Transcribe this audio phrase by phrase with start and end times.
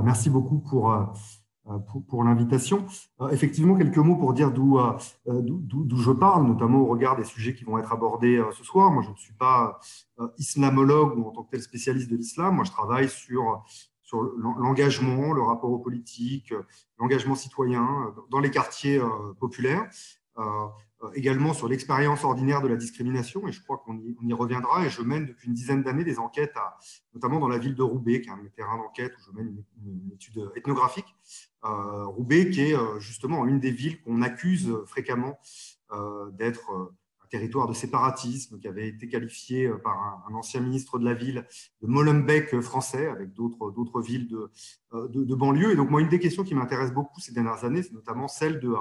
[0.00, 0.96] Bah, merci beaucoup pour,
[2.08, 2.86] pour, l'invitation.
[3.30, 4.78] Effectivement, quelques mots pour dire d'où
[5.26, 8.90] je parle, notamment au regard des sujets qui vont être abordés ce soir.
[8.90, 9.78] Moi, je ne suis pas
[10.38, 12.54] islamologue ou en tant que tel spécialiste de l'islam.
[12.54, 13.62] Moi, je travaille sur
[14.02, 16.54] sur l'engagement, le rapport aux politiques,
[16.98, 17.86] l'engagement citoyen
[18.30, 19.00] dans les quartiers
[19.38, 19.88] populaires
[21.14, 24.84] également sur l'expérience ordinaire de la discrimination, et je crois qu'on y, reviendra.
[24.84, 26.54] Et je mène depuis une dizaine d'années des enquêtes,
[27.14, 30.10] notamment dans la ville de Roubaix, qui est un terrain d'enquête où je mène une,
[30.12, 31.16] étude ethnographique.
[31.64, 35.38] Euh, Roubaix, qui est euh, justement une des villes qu'on accuse fréquemment
[35.92, 36.70] euh, d'être
[37.22, 41.46] un territoire de séparatisme, qui avait été qualifié par un, ancien ministre de la ville
[41.80, 44.50] de Molenbeek français, avec d'autres villes de,
[44.92, 45.72] de, banlieue.
[45.72, 48.58] Et donc, moi, une des questions qui m'intéresse beaucoup ces dernières années, c'est notamment celle
[48.58, 48.74] de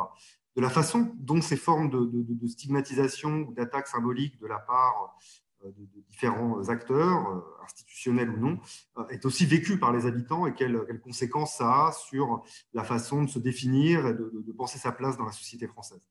[0.55, 5.17] de la façon dont ces formes de, stigmatisation ou d'attaque symbolique de la part
[5.65, 8.59] euh, de, différents acteurs, euh, institutionnels ou non,
[8.97, 13.23] euh, est aussi vécue par les habitants et quelles, conséquences ça a sur la façon
[13.23, 16.01] de se définir et de, penser sa place dans la société française.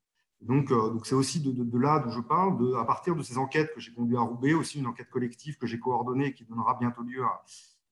[0.40, 0.72] Donc,
[1.04, 4.18] c'est aussi de, là d'où je parle, à partir de ces enquêtes que j'ai conduites
[4.18, 7.42] à Roubaix, aussi une enquête collective que j'ai coordonnée et qui donnera bientôt lieu à,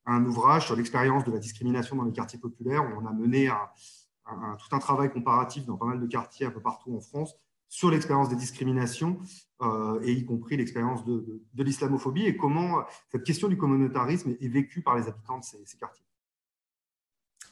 [0.07, 3.13] à un ouvrage sur l'expérience de la discrimination dans les quartiers populaires, où on a
[3.13, 3.51] mené
[4.59, 7.35] tout un travail comparatif dans pas mal de quartiers un peu partout en France
[7.69, 9.19] sur l'expérience des discriminations,
[9.63, 14.83] euh, et y compris l'expérience de, l'islamophobie, et comment cette question du communautarisme est, vécue
[14.83, 16.05] par les habitants de ces, quartiers.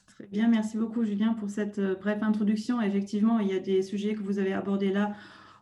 [0.06, 2.80] Très bien, merci beaucoup Julien pour cette euh, brève introduction.
[2.80, 5.14] Effectivement, il y a des sujets que vous avez abordés là,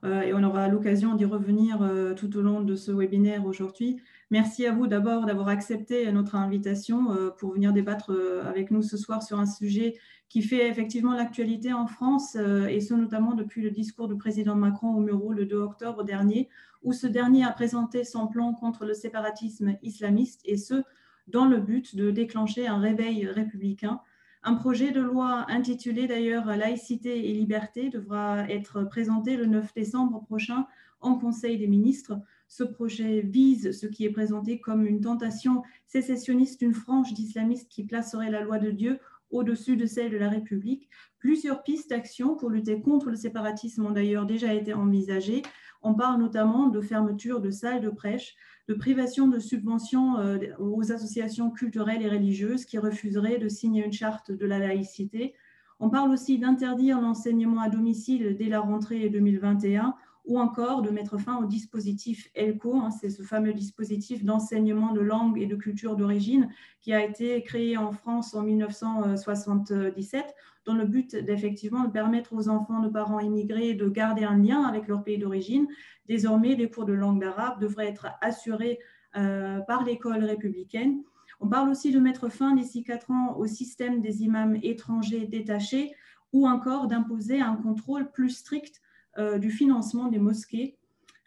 [0.05, 1.78] euh, et on aura l'occasion d'y revenir
[2.16, 4.00] tout au long de ce webinaire aujourd'hui.
[4.33, 8.11] Merci à vous d'abord d'avoir accepté notre invitation pour venir débattre
[8.47, 9.94] avec nous ce soir sur un sujet
[10.33, 14.55] qui fait effectivement l'actualité en France, euh, et ce notamment depuis le discours du président
[14.55, 16.48] Macron au Muro le 2 octobre dernier,
[16.83, 20.84] où ce dernier a présenté son plan contre le séparatisme islamiste, et ce,
[21.27, 24.01] dans le but de déclencher un réveil républicain.
[24.45, 30.25] Un projet de loi intitulé d'ailleurs Laïcité et liberté devra être présenté le 9 décembre
[30.25, 30.67] prochain
[31.01, 32.19] en Conseil des ministres.
[32.48, 37.85] Ce projet vise ce qui est présenté comme une tentation sécessionniste d'une frange d'islamistes qui
[37.85, 38.98] placerait la loi de Dieu
[39.31, 40.89] au-dessus de celle de la République.
[41.20, 45.42] Plusieurs pistes d'action pour lutter contre le séparatisme ont d'ailleurs déjà été envisagées.
[45.83, 48.35] On parle notamment de fermeture de salles de prêche,
[48.68, 53.92] de privation de subventions euh, aux associations culturelles et religieuses qui refuseraient de signer une
[53.92, 55.34] charte de la laïcité.
[55.80, 61.18] On parle aussi d'interdire l'enseignement à domicile dès la rentrée 2021 ou encore de mettre
[61.18, 65.96] fin au dispositif ELCO, hein, c'est ce fameux dispositif d'enseignement de langue et de culture
[65.96, 66.48] d'origine
[66.80, 70.34] qui a été créé en France en 1977
[70.64, 74.62] dans le but d'effectivement de permettre aux enfants de parents immigrés de garder un lien
[74.62, 75.66] avec leur pays d'origine.
[76.06, 78.78] Désormais, les cours de langue d'arabe devraient être assurés
[79.16, 81.02] euh, par l'école républicaine.
[81.40, 85.92] On parle aussi de mettre fin d'ici quatre ans au système des imams étrangers détachés
[86.33, 88.80] ou encore d'imposer un contrôle plus strict
[89.18, 90.77] du financement des mosquées.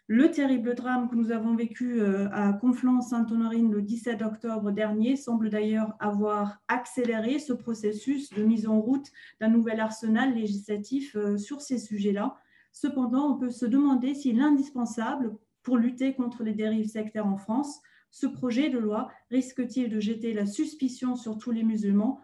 [0.08, 5.50] Le terrible drame que nous avons vécu euh, à Conflans-Sainte-Honorine le 17 octobre dernier semble
[5.50, 9.10] d'ailleurs avoir accéléré ce processus de mise en route
[9.40, 12.36] d'un nouvel arsenal législatif euh, sur ces sujets-là.
[12.70, 17.36] Cependant, on peut se demander s'il est indispensable pour lutter contre les dérives sectaires en
[17.36, 17.80] France.
[18.12, 22.20] Ce projet de loi risque-t-il de jeter la suspicion sur tous les musulmans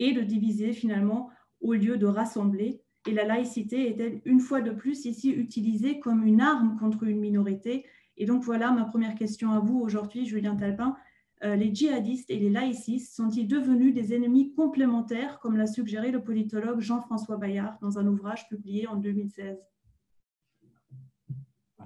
[0.00, 1.30] et de diviser finalement
[1.60, 6.24] au lieu de rassembler et la laïcité est-elle une fois de plus ici utilisée comme
[6.24, 7.84] une arme contre une minorité?
[8.16, 10.96] Et donc voilà ma première question à vous aujourd'hui, Julien Talpin.
[11.42, 16.22] Euh, les djihadistes et les laïcistes sont-ils devenus des ennemis complémentaires, comme l'a suggéré le
[16.22, 19.58] politologue Jean-François Bayard dans un ouvrage publié en 2016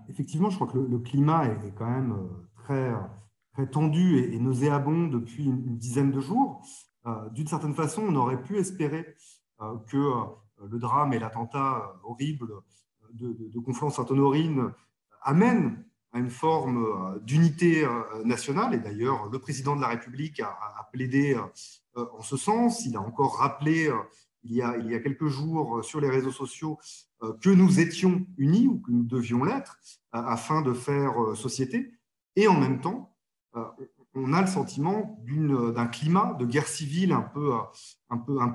[0.08, 2.92] Effectivement, je crois que le, climat est, quand même euh,
[3.54, 6.62] très, tendu et, nauséabond depuis une, dizaine de jours.
[7.06, 9.14] Euh, d'une certaine façon, on aurait pu espérer
[9.86, 9.96] que
[10.62, 12.48] le drame et l'attentat euh, horrible
[13.12, 14.72] de, de, Conflans-Sainte-Honorine
[15.22, 17.86] amènent à une forme euh, d'unité
[18.24, 18.74] nationale.
[18.74, 21.36] Et d'ailleurs, le président de la République a, plaidé
[21.94, 22.86] en ce sens.
[22.86, 23.90] Il a encore rappelé
[24.44, 26.78] il y a, il y a quelques jours sur les réseaux sociaux
[27.42, 29.78] que nous étions unis ou que nous devions l'être
[30.12, 31.92] afin de faire société.
[32.36, 33.14] Et en même temps,
[34.16, 37.52] on a le sentiment d'un climat de guerre civile un peu,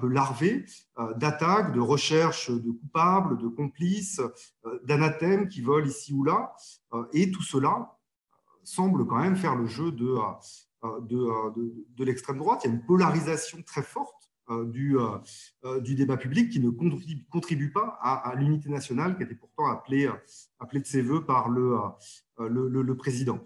[0.09, 0.65] larvé,
[0.97, 4.21] euh, d'attaques, de recherche de coupables, de complices,
[4.65, 6.53] euh, d'anathèmes qui volent ici ou là.
[6.93, 7.95] Euh, et tout cela
[8.63, 10.17] semble quand même faire le jeu de,
[11.99, 12.61] l'extrême droite.
[12.63, 14.31] Il y a une polarisation très forte
[14.65, 14.97] du,
[15.95, 16.69] débat public qui ne
[17.29, 20.09] contribue, pas à, l'unité nationale qui était pourtant appelée,
[20.73, 23.39] de ses voeux par le président.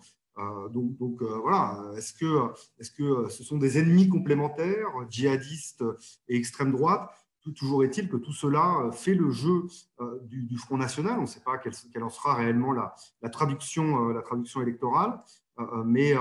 [0.72, 5.84] Donc, donc voilà, est-ce que, est -ce sont des ennemis complémentaires, djihadistes
[6.28, 7.10] et extrême droite?
[7.56, 9.68] Toujours est-il que tout cela fait le jeu
[10.24, 11.20] du, Front National.
[11.20, 12.96] On ne sait pas quelle, en sera réellement la,
[13.30, 14.12] traduction,
[14.62, 15.20] électorale,
[15.86, 16.16] mais,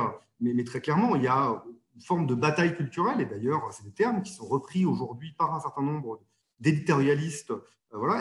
[0.67, 1.65] très clairement, il y a
[1.95, 5.55] une forme de bataille culturelle, et d'ailleurs, c'est des termes qui sont repris aujourd'hui par
[5.55, 6.21] un certain nombre
[6.61, 7.53] d'éditorialistes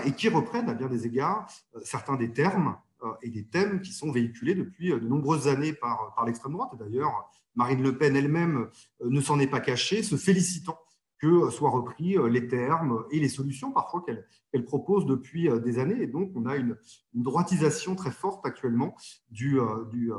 [0.05, 1.47] et qui reprennent à bien des égards
[1.83, 2.82] certains des termes euh,
[3.21, 6.71] et des thèmes qui sont véhiculés depuis euh, de nombreuses années par, par l'extrême droite.
[6.77, 8.69] D'ailleurs, Marine Le Pen elle-même
[9.01, 10.77] euh, ne s'en est pas cachée, se félicitant
[11.19, 16.01] que soient repris les termes et les solutions parfois qu'elle propose depuis des années.
[16.01, 16.75] Et donc, on a une,
[17.13, 18.93] droitisation très forte actuellement
[19.31, 19.57] du,
[19.89, 20.11] du,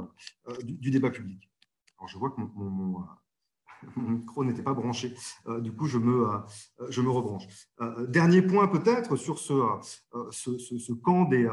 [0.63, 1.53] du, débat public.
[1.99, 3.05] Alors, je vois que mon
[3.97, 5.15] micro n'était pas branché.
[5.47, 6.39] Euh, du coup, je me, euh,
[6.89, 7.47] je me rebranche.
[7.81, 9.55] Euh, dernier point peut-être sur ce,
[10.31, 11.49] ce, camp des,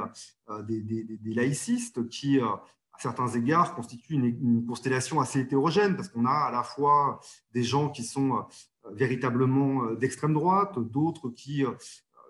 [0.63, 2.61] des, des, laïcistes qui, à
[2.99, 7.19] certains égards, constitue une, constellation assez hétérogène parce qu'on a à la fois
[7.53, 8.45] des gens qui sont
[8.91, 11.63] véritablement d'extrême droite, d'autres qui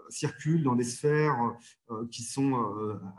[0.09, 1.55] circulent dans des sphères
[2.09, 2.53] qui sont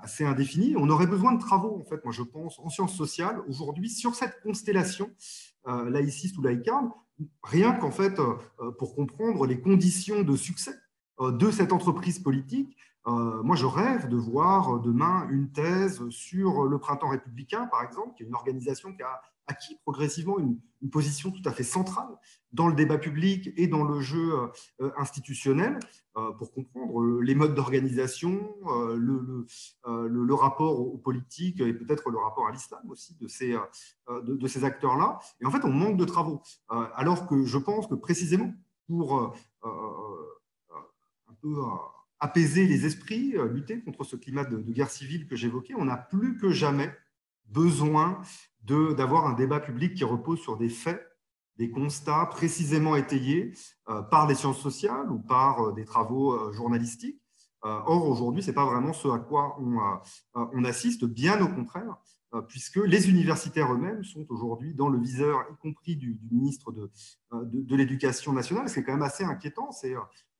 [0.03, 0.75] assez indéfinies.
[0.77, 4.15] On aurait besoin de travaux, en fait, moi je pense, en sciences sociales aujourd'hui sur
[4.15, 5.11] cette constellation
[5.67, 6.91] laïciste ou laïcarde,
[7.43, 8.37] rien qu'en fait euh,
[8.79, 10.75] pour comprendre les conditions de succès
[11.21, 12.77] euh, de cette entreprise politique.
[13.05, 18.23] moi, je rêve de voir demain une thèse sur le printemps républicain, par exemple, qui
[18.23, 19.21] est une organisation qui a
[19.53, 20.59] acquis progressivement une,
[20.91, 22.13] position tout à fait centrale
[22.51, 24.33] dans le débat public et dans le jeu
[24.81, 25.79] euh, institutionnel
[26.17, 28.53] euh, pour comprendre euh, les modes d'organisation,
[28.97, 29.47] le,
[29.87, 33.57] le, rapport aux politiques et peut-être le rapport à l'islam aussi de ces,
[34.11, 35.21] de, ces acteurs-là.
[35.41, 36.43] Et en fait, on manque de travaux.
[36.69, 38.53] Alors que je pense que précisément
[38.89, 41.55] pour un peu
[42.19, 45.97] apaiser les esprits, lutter contre ce climat de, de guerre civile que j'évoquais, on a
[45.97, 46.93] plus que jamais
[47.53, 48.21] besoin
[48.65, 51.05] d'avoir un débat public qui repose sur des faits,
[51.57, 53.53] des constats précisément étayés
[53.89, 57.21] euh, par les sciences sociales ou par euh, des travaux euh, journalistiques.
[57.63, 61.97] or, aujourd'hui, ce n'est pas vraiment ce à quoi on, assiste, bien au contraire,
[62.49, 68.33] puisque les universitaires eux-mêmes sont aujourd'hui dans le viseur, y compris du, ministre de, l'Éducation
[68.33, 69.71] nationale, ce qui est quand même assez inquiétant.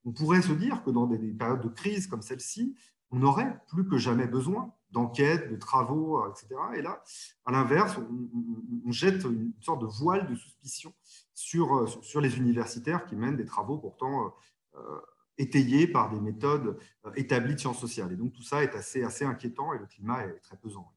[0.03, 2.75] On pourrait se dire que dans des périodes de crise comme celle-ci,
[3.11, 6.47] on aurait plus que jamais besoin d'enquêtes, de travaux, euh, etc.
[6.75, 7.03] Et là,
[7.45, 10.93] à l'inverse, on, jette une sorte de voile de suspicion
[11.33, 14.33] sur, euh, les universitaires qui mènent des travaux pourtant
[14.75, 14.99] euh,
[15.39, 16.77] étayés par des méthodes
[17.15, 18.11] établies de sciences sociales.
[18.13, 20.87] Et donc tout ça est assez inquiétant et le climat est très pesant.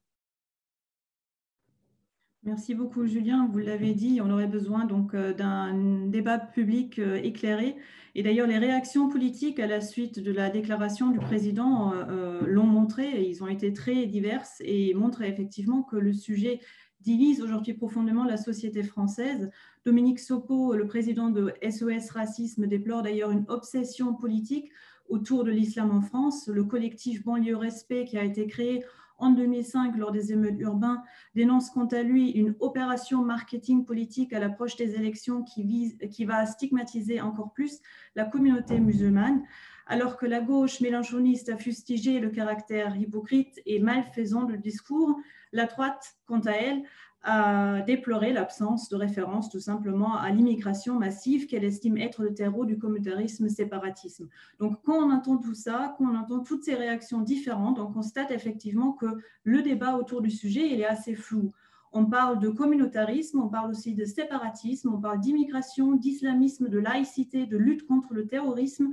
[2.46, 3.48] Merci beaucoup, Julien.
[3.52, 7.76] Vous l'avez dit, on aurait besoin donc d'un débat public éclairé
[8.18, 12.40] et d'ailleurs, les réactions politiques à la suite de la déclaration du président euh, euh,
[12.46, 16.60] l'ont montré, ils ont été très diverses et montrent effectivement que le sujet
[17.02, 19.50] divise aujourd'hui profondément la société française.
[19.84, 24.70] Dominique Sopo, le président de SOS Racisme, déplore d'ailleurs une obsession politique
[25.10, 26.48] autour de l'islam en France.
[26.48, 28.82] Le collectif Banlieue Respect, qui a été créé
[29.18, 31.02] en 2005 lors des émeutes urbains,
[31.34, 36.24] dénonce quant à lui une opération marketing politique à l'approche des élections qui, vise, qui
[36.24, 37.80] va stigmatiser encore plus
[38.14, 39.42] la communauté musulmane,
[39.86, 45.16] alors que la gauche mélanchoniste a fustigé le caractère hypocrite et malfaisant du discours,
[45.52, 46.82] la droite, quant à elle,
[47.28, 52.64] a déploré l'absence de référence tout simplement à l'immigration massive qu'elle estime être le terreau
[52.64, 54.28] du communautarisme séparatisme.
[54.60, 58.30] Donc quand on entend tout ça, quand on entend toutes ces réactions différentes, on constate
[58.30, 59.06] effectivement que
[59.42, 61.52] le débat autour du sujet il est assez flou.
[61.90, 67.46] On parle de communautarisme, on parle aussi de séparatisme, on parle d'immigration, d'islamisme, de laïcité,
[67.46, 68.90] de lutte contre le terrorisme.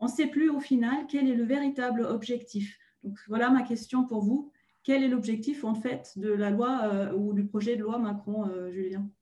[0.00, 2.76] On ne sait plus au final quel est le véritable objectif.
[3.04, 4.50] Donc voilà ma question pour vous
[4.88, 9.00] quel est l'objectif en fait de la loi euh, ou du projet de loi Macron-Julien
[9.00, 9.14] euh,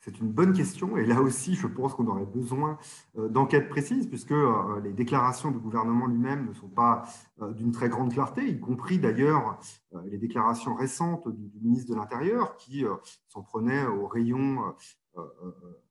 [0.00, 2.78] c'est une bonne question et là aussi, je pense qu'on aurait besoin
[3.18, 4.34] euh, d'enquêtes précises puisque
[4.82, 7.04] les déclarations du gouvernement lui-même ne sont pas
[7.56, 9.58] d'une très grande clarté, y compris d'ailleurs
[10.06, 12.84] les déclarations récentes du, ministre de l'Intérieur qui
[13.28, 14.74] s'en prenait aux rayons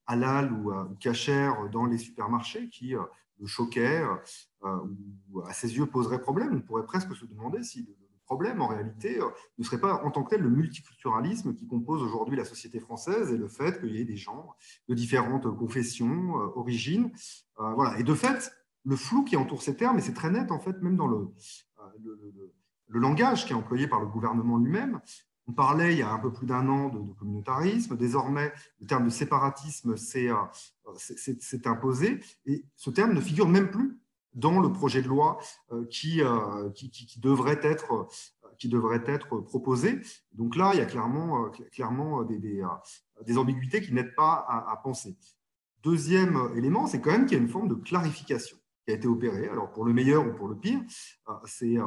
[0.06, 4.04] halal ou, cachère dans les supermarchés qui le choquaient
[4.62, 6.58] ou à ses yeux poserait problème.
[6.58, 7.88] On pourrait presque se demander si
[8.26, 12.02] problème, en réalité, euh, ne serait pas en tant que tel le multiculturalisme qui compose
[12.02, 14.56] aujourd'hui la société française et le fait qu'il y ait des gens
[14.88, 17.12] de différentes confessions, euh, origines.
[17.60, 18.00] Euh, voilà.
[18.00, 18.52] Et de fait,
[18.86, 21.30] le flou qui entoure ces termes, et c'est très net en fait, même dans le,
[22.04, 25.02] le, langage qui est employé par le gouvernement lui-même,
[25.48, 27.98] on parlait il y a un peu plus d'un an de, communautarisme.
[27.98, 30.30] Désormais, le terme de séparatisme s'est
[31.66, 32.20] imposé.
[32.46, 34.00] Et ce terme ne figure même plus
[34.36, 35.40] dans le projet de loi
[35.72, 38.08] euh, qui, euh, qui, devrait être
[39.42, 40.00] proposées.
[40.32, 41.50] Donc là, il y a clairement,
[42.26, 45.18] des, ambiguïtés qui n'aident pas à, à penser.
[45.84, 49.08] Deuxième élément, c'est quand même qu'il y a une forme de clarification qui a été
[49.08, 50.82] opérée, alors pour le meilleur ou pour le pire,
[51.46, 51.78] c'est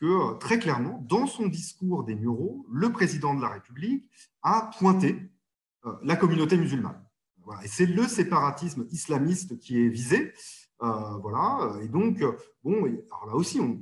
[0.00, 4.08] que très clairement, dans son discours des Mureaux, le président de la République
[4.42, 5.30] a pointé
[6.02, 7.00] la communauté musulmane.
[7.64, 10.32] Et c'est le séparatisme islamiste qui est visé.
[10.82, 11.72] Euh, voilà.
[11.82, 12.22] Et donc,
[12.62, 13.78] bon, alors là aussi, on,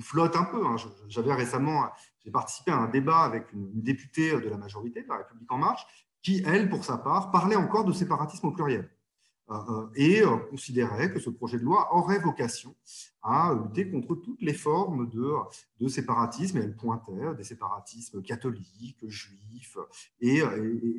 [0.00, 0.64] flotte un peu.
[0.66, 0.76] Hein.
[1.08, 1.86] J'avais récemment,
[2.22, 5.56] j'ai participé à un débat avec une, députée de la majorité de la République En
[5.56, 5.86] Marche,
[6.22, 8.90] qui, elle, pour sa part, parlait encore de séparatisme au pluriel.
[9.48, 12.74] Euh, euh, et considérait que ce projet de loi aurait vocation
[13.22, 15.32] à lutter contre toutes les formes de,
[15.80, 19.78] de séparatisme, et elle pointait des séparatismes catholiques, juifs
[20.20, 20.42] et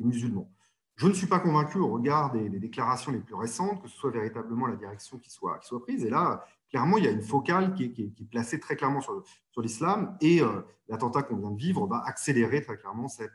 [0.02, 0.50] musulmans.
[0.98, 4.10] Je ne suis pas convaincu au regard des, déclarations les plus récentes que ce soit
[4.10, 6.04] véritablement la direction qui soit, qui soit prise.
[6.04, 9.22] Et là, clairement, il y a une focale qui est, placée très clairement sur,
[9.58, 13.30] l'islam et euh, l'attentat qu'on vient de vivre va accélérer très clairement cette,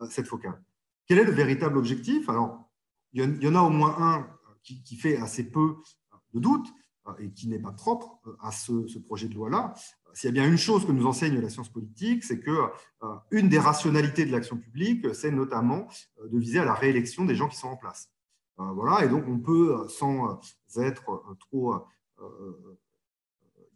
[0.00, 0.62] euh, focale.
[1.08, 2.28] Quel est le véritable objectif?
[2.28, 2.70] Alors,
[3.12, 4.26] il y, en a au moins un
[4.62, 5.74] qui, qui fait assez peu
[6.34, 6.68] de doute
[7.08, 9.74] euh, et qui n'est pas propre à ce projet de loi-là,
[10.14, 13.14] s'il y a bien une chose que nous enseigne la science politique, c'est que euh,
[13.30, 15.88] une des rationalités de l'action publique, c'est notamment
[16.20, 18.10] euh, de viser à la réélection des gens qui sont en place.
[18.58, 20.40] Euh, voilà, et donc on peut, sans
[20.76, 21.74] être trop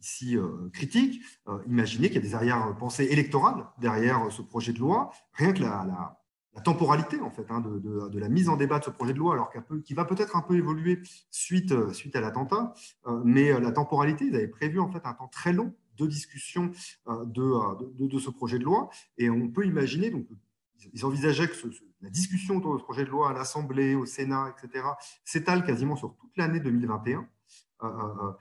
[0.00, 0.36] ici
[0.72, 1.20] critique,
[1.66, 6.16] imaginer qu'il y a des arrière-pensées électorales derrière ce projet de loi, rien que la,
[6.64, 9.50] temporalité en fait hein, de, la mise en débat de ce projet de loi, alors
[9.84, 11.00] qui va peut-être un peu évoluer
[11.30, 12.72] suite, suite à l'attentat,
[13.24, 16.70] mais la temporalité, ils avaient prévu en fait un temps très long de discussion
[17.08, 18.90] euh, euh, de, de, ce projet de loi.
[19.18, 20.26] Et on peut imaginer, donc,
[20.92, 21.54] ils envisageaient que
[22.00, 24.84] la discussion autour de ce projet de loi à l'Assemblée, au Sénat, etc.,
[25.24, 27.26] s'étale quasiment sur toute l'année 2021,
[27.82, 28.32] euh,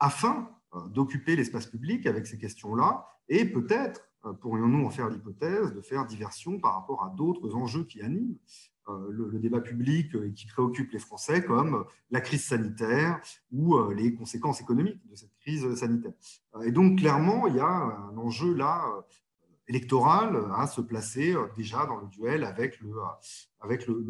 [0.00, 0.50] afin
[0.88, 4.08] d'occuper l'espace public avec ces questions-là, et peut-être
[4.40, 8.36] pourrions-nous en faire l'hypothèse de faire diversion par rapport à d'autres enjeux qui animent
[8.88, 13.18] euh, le, débat public et qui préoccupe les Français, comme la crise sanitaire
[13.50, 16.12] ou euh, les conséquences économiques de cette crise sanitaire.
[16.64, 19.00] Et donc, clairement, il y a un enjeu là euh,
[19.68, 22.92] électoral à se placer déjà dans le duel avec le,
[23.60, 24.04] avec le,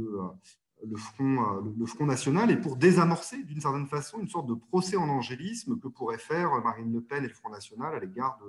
[0.82, 4.96] le, front, le, front national et pour désamorcer d'une certaine façon une sorte de procès
[4.96, 8.40] en angélisme que pourrait faire Marine Le Pen et le Front national à l'égard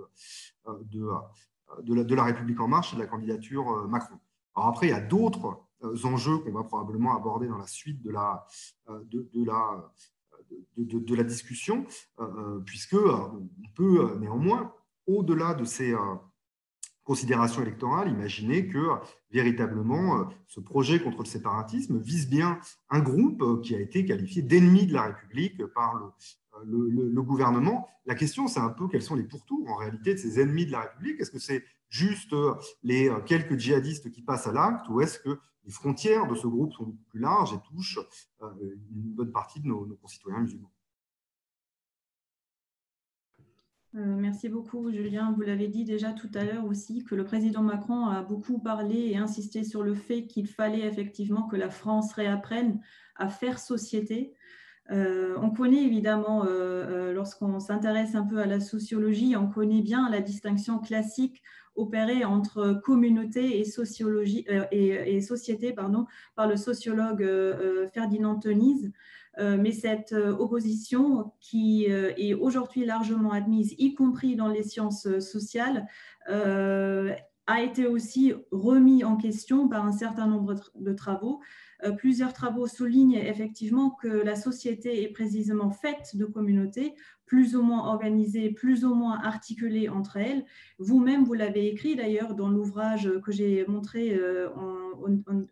[0.65, 4.17] de, la, République en marche et de la candidature Macron.
[4.55, 5.64] Alors après, il y a d'autres euh,
[6.03, 8.46] enjeux qu'on va probablement aborder dans la suite de la,
[8.89, 9.91] euh, de, la,
[10.77, 11.86] de, de, la discussion,
[12.20, 14.74] euh, puisque on peut néanmoins,
[15.08, 15.94] au-delà de ces
[17.03, 18.89] considérations électorales, imaginer que
[19.29, 24.88] véritablement ce projet contre le séparatisme vise bien un groupe qui a été qualifié d'ennemi
[24.88, 25.94] de la République par
[26.65, 27.88] le, le, le, gouvernement.
[28.08, 30.72] La question, c'est un peu quels sont les pourtours en réalité de ces ennemis de
[30.72, 31.20] la République.
[31.20, 32.36] Est-ce que c'est juste
[32.82, 36.74] les quelques djihadistes qui passent à l'acte ou est-ce que les frontières de ce groupe
[36.74, 38.00] sont beaucoup plus larges et touchent
[38.41, 40.72] euh, une bonne partie de nos, concitoyens musulmans.
[43.95, 45.31] Euh, merci beaucoup, Julien.
[45.31, 49.07] Vous l'avez dit déjà tout à l'heure aussi que le président Macron a beaucoup parlé
[49.07, 52.81] et insisté sur le fait qu'il fallait effectivement que la France réapprenne
[53.15, 54.34] à faire société.
[54.92, 56.46] Euh, on connaît évidemment,
[57.13, 61.42] lorsqu'on s'intéresse un peu à la sociologie, on connaît bien la distinction classique
[61.75, 68.36] opéré entre communauté et, sociologie, euh, et, société pardon, par le sociologue euh, euh, Ferdinand
[68.36, 68.92] Tönnies.
[69.38, 75.88] mais cette opposition qui est aujourd'hui largement admise, y compris dans les sciences sociales,
[77.48, 81.42] a été aussi remis en question par un certain nombre de travaux.
[81.98, 87.88] Plusieurs travaux soulignent effectivement que la société est précisément faite de communautés plus ou moins
[87.88, 90.46] organisées, plus ou moins articulées entre elles.
[90.78, 94.48] Vous-même, vous, l'avez écrit d'ailleurs dans l'ouvrage que j'ai montré euh,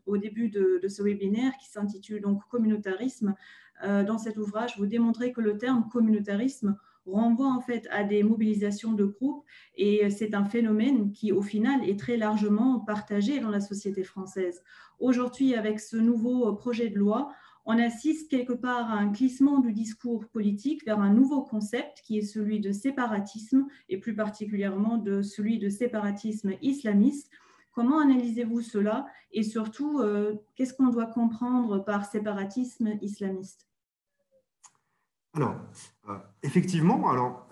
[0.05, 3.35] au début de, ce webinaire qui s'intitule donc Communautarisme.
[3.83, 8.23] Euh, dans cet ouvrage, vous démontrez que le terme communautarisme renvoie en fait à des
[8.23, 9.43] mobilisations de groupes
[9.75, 14.63] et c'est un phénomène qui au final est très largement partagé dans la société française.
[14.99, 17.31] Aujourd'hui, avec ce nouveau projet de loi,
[17.65, 22.17] on assiste quelque part à un glissement du discours politique vers un nouveau concept qui
[22.17, 27.29] est celui de séparatisme et plus particulièrement de celui de séparatisme islamiste.
[27.71, 29.07] Comment analysez-vous cela?
[29.31, 33.67] Et surtout, euh, qu'est-ce qu'on doit comprendre par séparatisme islamiste?
[35.33, 35.55] Alors,
[36.09, 37.43] euh, effectivement, alors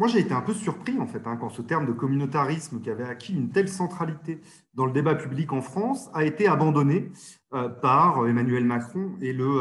[0.00, 2.88] moi, j'ai été un peu surpris, en fait, hein, quand ce terme de communautarisme qui
[2.88, 4.40] avait acquis une telle centralité
[4.72, 7.12] dans le débat public en France a été abandonné
[7.52, 9.60] euh, par Emmanuel Macron et euh,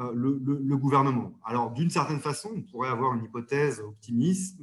[0.00, 1.32] euh, le, gouvernement.
[1.44, 4.58] Alors, d'une certaine façon, on pourrait avoir une hypothèse optimiste,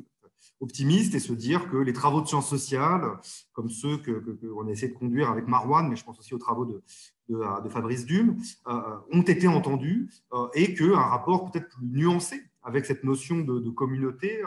[1.16, 3.06] et se dire que les travaux de sciences sociales,
[3.54, 6.40] comme ceux qu'on que, a essayé de conduire avec Marwan, mais je pense aussi aux
[6.40, 6.84] travaux de,
[7.30, 10.10] de, Fabrice Dume, ont été entendus
[10.54, 14.42] et qu'un rapport peut-être plus nuancé avec cette notion de, communauté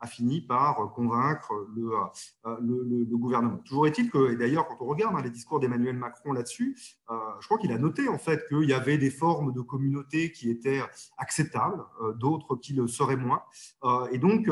[0.00, 1.92] a fini par convaincre le,
[2.46, 3.58] euh, gouvernement.
[3.58, 6.76] Toujours est-il que, et d'ailleurs, quand on regarde hein, les discours d'Emmanuel Macron là-dessus,
[7.10, 10.32] euh, je crois qu'il a noté en fait qu'il y avait des formes de communauté
[10.32, 10.80] qui étaient
[11.18, 13.42] acceptables, euh, d'autres qui le seraient moins.
[14.10, 14.48] et donc,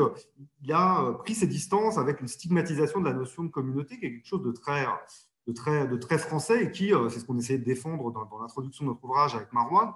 [0.61, 4.11] il a pris ses distances avec une stigmatisation de la notion de communauté, qui est
[4.11, 4.85] quelque chose de très
[5.49, 9.03] de très, français et qui, c'est ce qu'on essayait de défendre dans, l'introduction de notre
[9.03, 9.93] ouvrage avec Marouane,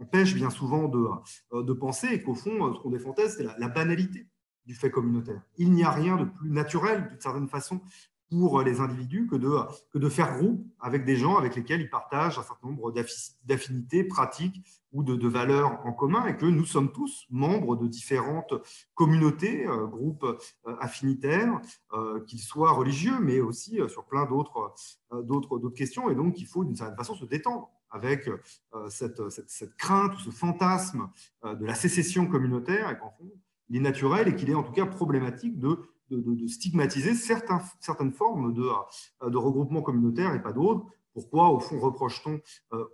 [0.00, 1.06] empêche bien souvent de,
[1.52, 4.26] euh, penser qu'au fond, euh, ce qu'on défendait, c'est la, banalité
[4.66, 5.42] du fait communautaire.
[5.56, 7.80] Il n'y a rien de plus naturel, d'une certaine façon,
[8.30, 9.50] pour les individus que de,
[9.90, 12.92] que de faire groupe avec des gens avec lesquels ils partagent un certain nombre
[13.44, 18.54] d'affinités pratiques ou de, valeurs en commun et que nous sommes tous membres de différentes
[18.94, 20.26] communautés, euh, groupes
[20.80, 21.60] affinitaires,
[22.26, 26.10] qu'ils soient religieux, mais aussi sur plein d'autres questions.
[26.10, 30.18] Et donc, il faut d'une certaine façon se détendre avec euh, cette, cette, crainte ou
[30.18, 31.08] ce fantasme
[31.44, 33.30] euh, de la sécession communautaire, et qu'en fond,
[33.68, 35.78] il est naturel et qu'il est en tout cas problématique de,
[36.10, 38.68] de, stigmatiser certaines formes de,
[39.22, 40.86] euh, de regroupement communautaire et pas d'autres.
[41.12, 42.40] Pourquoi, au fond, reproche-t-on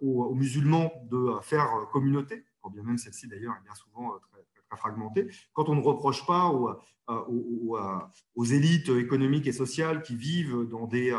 [0.00, 4.44] aux, musulmans de faire communauté, quand bien même celle-ci, d'ailleurs, est bien souvent très,
[4.76, 11.16] fragmentée, quand on ne reproche pas aux, élites économiques et sociales qui vivent dans des,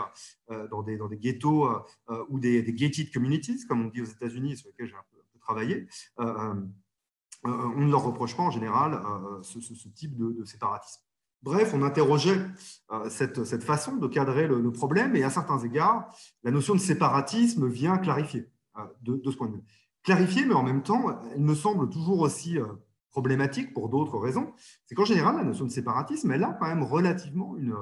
[0.52, 4.88] euh, ghettos euh, ou des, des, gated communities, comme on dit aux États-Unis, sur lesquels
[4.88, 5.88] j'ai un peu, travaillé,
[6.22, 6.56] euh,
[7.44, 9.00] on ne leur reproche pas en général
[9.44, 11.04] ce, type de, séparatisme.
[11.46, 12.42] Bref, on interrogeait
[13.08, 16.10] cette, cette façon de cadrer le, problème et à certains égards,
[16.44, 18.50] la notion de séparatisme vient clarifier
[19.04, 19.64] de, de, ce point de vue.
[20.04, 22.58] Clarifier, mais en même temps, elle me semble toujours aussi
[23.16, 24.52] problématique pour d'autres raisons,
[24.86, 27.74] c'est qu'en général, la notion de séparatisme, elle a quand même relativement une,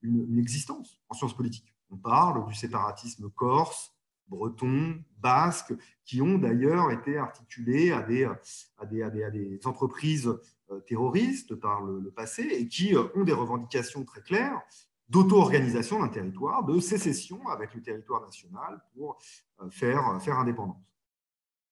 [0.00, 1.74] une, existence en sciences politiques.
[1.90, 3.95] On parle du séparatisme corse,
[4.28, 10.32] breton, basque, qui ont d'ailleurs été articulés à des, à des, à des, entreprises
[10.70, 14.60] euh, terroristes par le, passé et qui euh, ont des revendications très claires
[15.08, 19.18] d'auto-organisation d'un territoire, de sécession avec le territoire national pour
[19.60, 20.82] euh, faire, faire indépendance.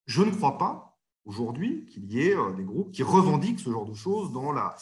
[0.07, 3.95] Je ne crois pas aujourd'hui qu'il y ait des groupes qui revendiquent ce genre de
[3.95, 4.77] choses dans la,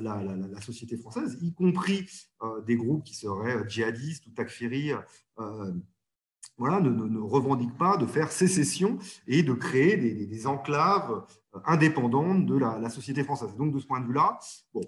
[0.00, 2.08] la, la, société française, y compris
[2.66, 4.92] des groupes qui seraient djihadistes ou takfiri,
[6.58, 11.24] voilà, ne, ne, revendiquent pas de faire sécession et de créer des, enclaves
[11.64, 13.54] indépendantes de la, société française.
[13.56, 14.38] Donc, de ce point de vue-là,
[14.74, 14.82] bon,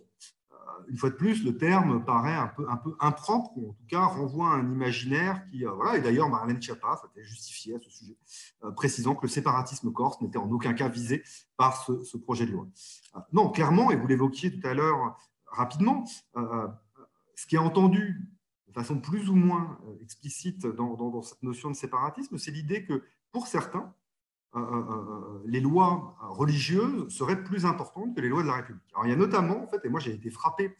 [0.89, 3.87] une fois de plus, le terme paraît un peu, un peu impropre, ou en tout
[3.89, 5.65] cas renvoie à un imaginaire qui.
[5.65, 8.17] Euh, voilà, et d'ailleurs, Marlène Schiappa été justifiée à ce sujet,
[8.65, 11.23] euh, précisant que le séparatisme corse n'était en aucun cas visé
[11.57, 12.67] par ce, projet de loi.
[13.17, 16.05] Euh, non, clairement, et vous l'évoquiez tout à l'heure rapidement,
[17.37, 18.34] ce qui est entendu
[18.75, 23.93] façon plus ou moins explicite dans, cette notion de séparatisme, c'est l'idée que pour certains,
[24.57, 28.85] euh, euh, euh, les lois religieuses seraient plus importantes que les lois de la République.
[28.95, 30.77] Alors, il y a notamment, en fait, et moi j'ai été frappé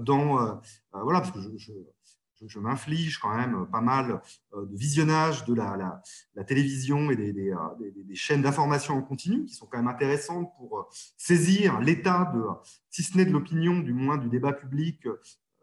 [0.00, 0.60] dans,
[0.92, 4.22] voilà, parce que je, m'inflige quand même pas mal
[4.56, 6.02] de visionnage de la,
[6.46, 11.80] télévision et des, des, chaînes d'information en continu qui sont quand même intéressantes pour saisir
[11.80, 12.42] l'état de,
[12.90, 15.06] si ce n'est de l'opinion, du moins du débat public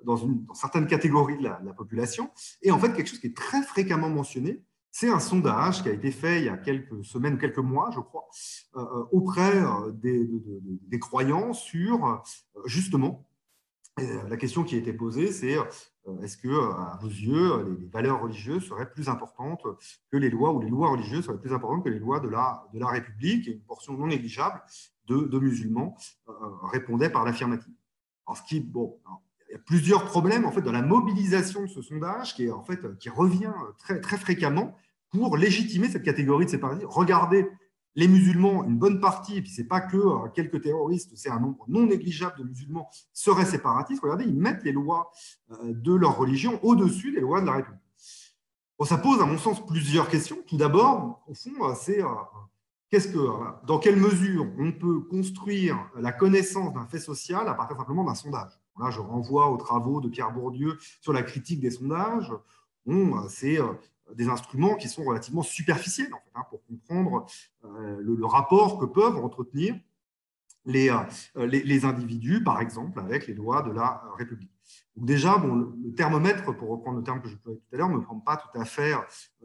[0.04, 0.18] dans,
[0.54, 2.32] certaines catégories de la, population.
[2.62, 5.94] Et en fait, quelque chose qui est très fréquemment mentionné, c'est un sondage qui a
[5.94, 8.28] été fait il y a quelques semaines, quelques mois, je crois,
[8.76, 12.24] euh, euh, auprès euh, des, croyants sur
[12.66, 13.26] justement
[14.30, 15.58] la question qui a été posée, c'est
[16.24, 19.62] est-ce que, à vos yeux, les, valeurs religieuses seraient plus importantes
[20.10, 22.66] que les lois, ou les lois religieuses seraient plus importantes que les lois de la,
[22.74, 24.62] de la République Et une portion non négligeable
[25.08, 25.98] de, musulmans
[26.72, 27.74] répondait par l'affirmative.
[28.26, 28.98] Alors, ce qui, bon,
[29.50, 32.52] il y a plusieurs problèmes en fait dans la mobilisation de ce sondage qui, est,
[32.52, 34.76] en fait, qui revient très, très fréquemment
[35.10, 36.88] pour légitimer cette catégorie de séparatistes.
[36.90, 37.48] Regardez
[37.96, 41.30] les musulmans, une bonne partie, et puis ce n'est pas que euh, quelques terroristes, c'est
[41.30, 44.02] un nombre non négligeable de musulmans seraient séparatistes.
[44.02, 45.12] Regardez, ils mettent les lois
[45.52, 47.82] euh, de leur religion au-dessus des lois de la République.
[48.78, 50.38] Bon, ça pose, à mon sens, plusieurs questions.
[50.48, 52.00] Tout d'abord, au fond, euh, c'est
[52.90, 57.76] qu'est-ce que, dans quelle mesure on peut construire la connaissance d'un fait social à partir
[57.76, 58.59] simplement d'un sondage?
[58.80, 62.32] Là, je renvoie aux travaux de Pierre Bourdieu sur la critique des sondages.
[62.86, 63.60] Bon, c'est
[64.16, 67.26] des instruments qui sont relativement superficiels hein, pour comprendre
[67.66, 69.76] euh, le, rapport que peuvent entretenir
[70.66, 74.52] les, euh, individus, par exemple, avec les lois de la République.
[74.96, 77.90] Donc déjà, bon, le, thermomètre, pour reprendre le terme que je parlais tout à l'heure,
[77.90, 79.00] ne me semble pas tout à fait euh,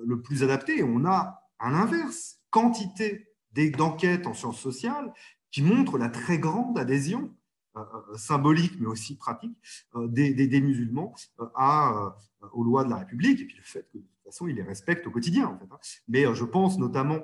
[0.05, 0.83] le plus adapté.
[0.83, 5.13] On a, à l'inverse, quantité d'enquêtes en sciences sociales
[5.51, 7.33] qui montrent la très grande adhésion
[8.17, 9.57] symbolique, mais aussi pratique,
[9.95, 11.15] des, musulmans
[11.55, 12.17] à,
[12.53, 14.63] aux lois de la République, et puis le fait que de toute façon, ils les
[14.63, 15.47] respectent au quotidien.
[15.49, 15.79] En fait, hein.
[16.09, 17.21] Mais je pense notamment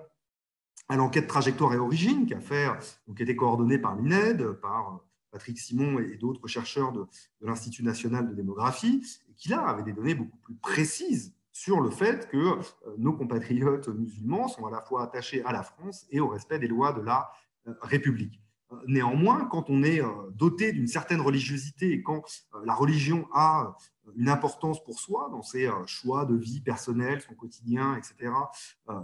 [0.89, 2.69] à l'enquête trajectoire et origine qui a, fait,
[3.15, 7.07] qui a été coordonnée par l'INED, par Patrick Simon et d'autres chercheurs de,
[7.41, 12.29] l'Institut national de démographie, qui là avait des données beaucoup plus précises sur le fait
[12.29, 12.63] que euh,
[12.99, 16.69] nos compatriotes musulmans sont à la fois attachés à la France et au respect des
[16.69, 17.31] lois de la
[17.67, 18.41] euh, République.
[18.73, 20.01] Euh, néanmoins, quand on est
[20.35, 22.23] doté d'une certaine religiosité et quand
[22.65, 23.77] la religion a
[24.17, 28.33] une importance pour soi dans ses choix de vie personnelle, son quotidien, etc.,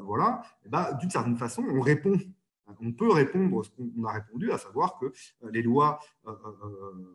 [0.02, 2.18] voilà, eh ben, d'une certaine façon, on répond
[2.80, 5.12] on peut répondre ce qu'on a répondu, à savoir que
[5.50, 6.00] les lois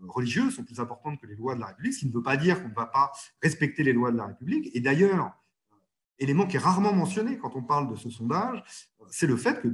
[0.07, 2.37] religieuses sont plus importantes que les lois de la République, ce qui ne veut pas
[2.37, 3.11] dire qu'on ne va pas
[3.41, 4.69] respecter les lois de la République.
[4.73, 5.31] Et d'ailleurs,
[6.19, 8.63] élément qui est rarement mentionné quand on parle de ce sondage,
[9.09, 9.67] c'est le fait que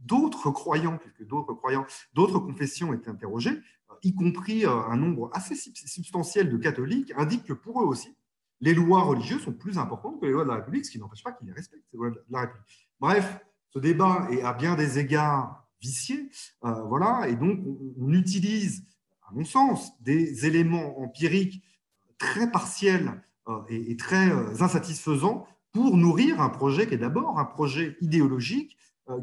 [0.00, 3.60] d'autres croyants, puisque d'autres croyants, d'autres confessions étaient interrogées,
[4.02, 8.16] y compris un nombre assez substantiel de catholiques, indiquent que pour eux aussi,
[8.60, 11.22] les lois religieuses sont plus importantes que les lois de la République, ce qui n'empêche
[11.22, 12.88] pas qu'ils les respectent, ces lois de la République.
[13.00, 13.40] Bref,
[13.70, 16.28] ce débat est à bien des égards vicié,
[16.64, 17.60] euh, voilà, et donc
[17.98, 18.84] on, utilise,
[19.26, 21.62] à mon sens, des éléments empiriques
[22.18, 27.44] très partiels euh, et, très euh, insatisfaisants pour nourrir un projet qui est d'abord un
[27.44, 28.76] projet idéologique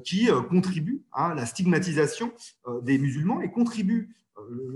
[0.03, 2.33] qui contribue à la stigmatisation
[2.81, 4.15] des musulmans et contribue,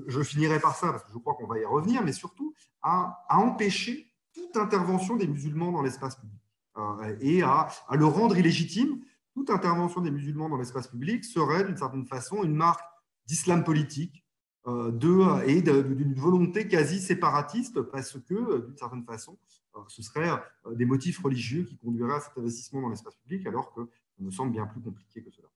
[0.07, 3.25] je finirai par ça parce que je crois qu'on va y revenir, mais surtout à,
[3.29, 6.41] empêcher toute intervention des musulmans dans l'espace public
[7.19, 9.01] et à, le rendre illégitime.
[9.33, 12.83] Toute intervention des musulmans dans l'espace public serait d'une certaine façon une marque
[13.25, 14.25] d'islam politique
[14.67, 20.29] euh, et d'une volonté quasi séparatiste parce que, euh, d'une certaine façon, euh, ce seraient
[20.73, 24.31] des motifs religieux qui conduiraient à cet investissement dans l'espace public, alors que ça me
[24.31, 25.47] semble bien plus compliqué que cela.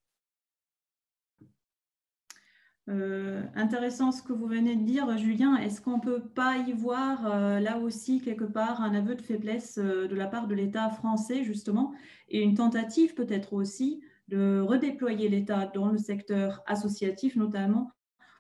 [2.88, 5.56] Euh, intéressant ce que vous venez de dire, Julien.
[5.58, 9.24] Est-ce qu'on ne peut pas y voir euh, là aussi quelque part un aveu de
[9.24, 11.94] faiblesse euh, de la part de l'État français, justement,
[12.30, 17.92] et une tentative peut-être aussi de redéployer l'État dans le secteur associatif, notamment,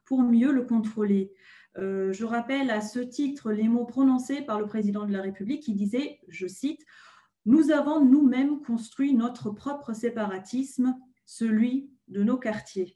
[0.05, 1.31] pour mieux le contrôler?
[1.77, 5.73] Je rappelle à ce titre les mots prononcés par le président de la République qui
[5.73, 6.85] disait, je cite,
[7.45, 12.95] Nous avons nous-mêmes construit notre propre séparatisme, celui de nos quartiers.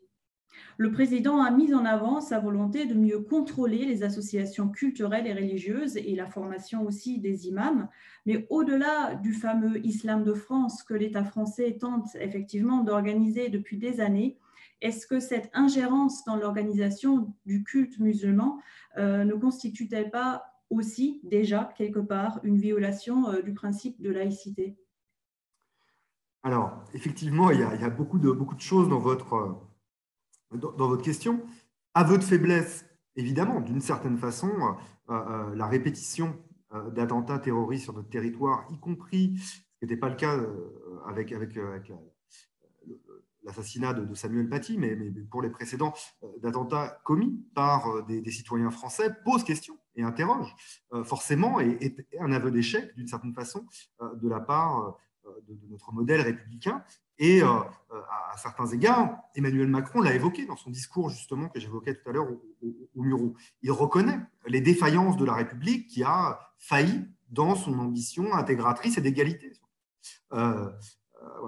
[0.77, 5.33] Le président a mis en avant sa volonté de mieux contrôler les associations culturelles et
[5.33, 7.87] religieuses et la formation aussi des imams.
[8.25, 13.99] Mais au-delà du fameux Islam de France que l'État français tente effectivement d'organiser depuis des
[13.99, 14.37] années,
[14.81, 18.59] est-ce que cette ingérence dans l'organisation du culte musulman
[18.97, 24.77] euh, ne constitue-t-elle pas aussi déjà quelque part une violation euh, du principe de laïcité?
[26.43, 29.59] Alors, effectivement, il y, a, beaucoup, de, beaucoup de choses dans votre
[30.51, 31.41] dans, votre question.
[31.93, 34.51] Aveu de faiblesse, évidemment, d'une certaine façon,
[35.09, 36.35] euh, euh, la répétition
[36.73, 40.37] euh, d'attentats terroristes sur notre territoire, y compris, ce n'était pas le cas
[41.07, 41.57] avec, avec,
[43.43, 44.95] l'assassinat de, Samuel Paty, mais,
[45.29, 45.93] pour les précédents
[46.41, 50.53] d'attentats commis par des, citoyens français, pose question et interroge
[51.03, 53.65] forcément et est un aveu d'échec d'une certaine façon
[54.01, 54.97] de la part
[55.47, 56.83] de, notre modèle républicain.
[57.17, 57.47] Et euh,
[57.91, 62.09] euh, à, certains égards, Emmanuel Macron l'a évoqué dans son discours justement que j'évoquais tout
[62.09, 62.41] à l'heure au,
[62.95, 63.35] au, Muro.
[63.61, 69.01] Il reconnaît les défaillances de la République qui a failli dans son ambition intégratrice et
[69.01, 69.51] d'égalité.
[70.31, 70.69] Euh,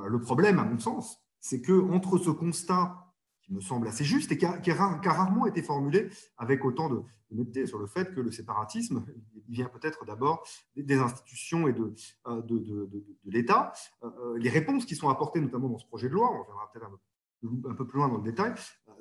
[0.08, 2.96] le problème, à mon sens, c'est que entre ce constat
[3.42, 7.66] qui me semble assez juste et qui a, rarement été formulé avec autant de, de
[7.66, 9.04] sur le fait que le séparatisme
[9.50, 11.94] vient peut-être d'abord des institutions et de,
[12.28, 13.74] euh, de, de, de l'État.
[14.04, 16.72] Euh, euh, les réponses qui sont apportées, notamment dans ce projet de loi, on verra
[16.72, 16.88] peut-être
[17.70, 18.54] un, peu plus loin dans le détail,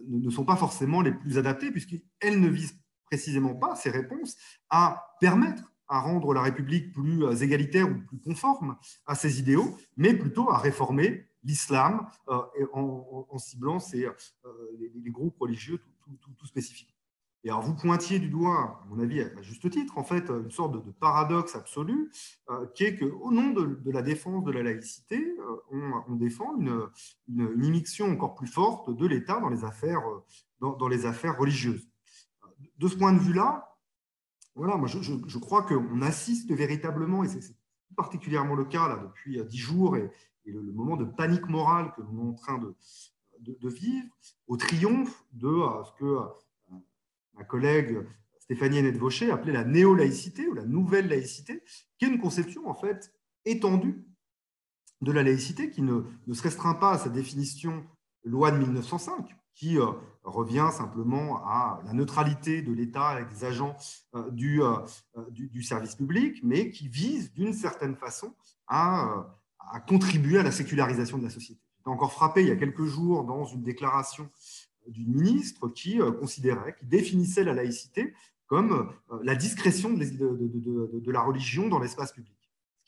[0.09, 4.37] ne sont pas forcément les plus adaptées, puisqu'elles ne visent précisément pas, ces réponses,
[4.70, 8.76] à permettre à rendre la République plus égalitaire ou plus conforme
[9.07, 12.07] à ses idéaux, mais plutôt à réformer l'islam
[12.72, 14.09] en, ciblant ces,
[14.79, 16.94] les, groupes religieux tout, tout, spécifiques.
[17.42, 20.50] Et alors, vous pointiez du doigt, à mon avis, à juste titre, en fait, une
[20.50, 22.11] sorte de, paradoxe absolu,
[22.50, 26.87] euh, qui est qu'au nom de, la défense de la laïcité, euh, on, défend une,
[27.29, 31.88] une, immixtion encore plus forte de l'État dans les affaires, euh, dans, les affaires religieuses.
[32.76, 33.79] De ce point de vue-là,
[34.55, 37.57] voilà, moi, je, crois qu'on assiste véritablement, et c'est
[37.96, 39.96] particulièrement le cas là depuis dix jours,
[40.44, 44.09] le, moment de panique morale que nous sommes en train de, vivre,
[44.46, 46.18] au triomphe de ce que
[47.35, 48.07] ma collègue
[48.38, 51.62] Stéphanie Vaucher appelait la néo-laïcité ou la nouvelle laïcité,
[51.98, 53.12] qui est une conception en fait
[53.44, 54.05] étendue
[55.00, 57.85] de la laïcité qui ne, se restreint pas à sa définition
[58.24, 59.87] loi de 1905, qui euh,
[60.24, 63.76] revient simplement à la neutralité de l'État et des agents
[64.33, 64.61] du,
[65.62, 68.35] service public, mais qui vise d'une certaine façon
[68.66, 69.39] à,
[69.73, 71.61] à, contribuer à la sécularisation de la société.
[71.79, 74.29] J'étais encore frappé il y a quelques jours dans une déclaration
[74.87, 78.14] d'une ministre qui considérait, qui définissait la laïcité
[78.46, 78.92] comme
[79.23, 82.40] la discrétion de, la religion dans l'espace public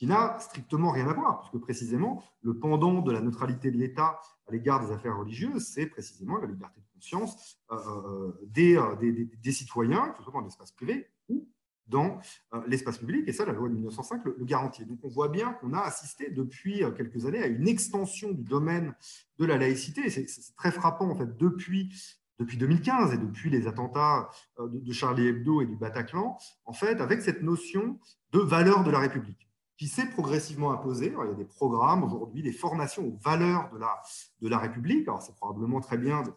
[0.03, 4.19] qui n'a strictement rien à voir, puisque précisément, le pendant de la neutralité de l'État
[4.49, 9.53] à l'égard des affaires religieuses, c'est précisément la liberté de conscience euh, euh, euh, des,
[9.53, 11.49] citoyens, que ce soit dans l'espace privé ou
[11.92, 12.18] dans
[12.66, 14.85] l'espace public, et ça, la loi de 1905 le, garantit.
[14.85, 18.94] Donc, on voit bien qu'on a assisté depuis quelques années à une extension du domaine
[19.38, 20.26] de la laïcité, c'est
[20.57, 21.94] très frappant, en fait, depuis
[22.38, 24.28] depuis 2015 et depuis les attentats
[24.59, 28.00] de Charlie Hebdo et du Bataclan, en fait, avec cette notion
[28.33, 29.48] de valeur de la République
[29.83, 31.07] qui s'est progressivement imposé.
[31.07, 34.00] il y a des programmes aujourd'hui, des formations aux valeurs de la,
[34.40, 35.09] de la République.
[35.09, 36.31] Alors, c'est probablement très bien de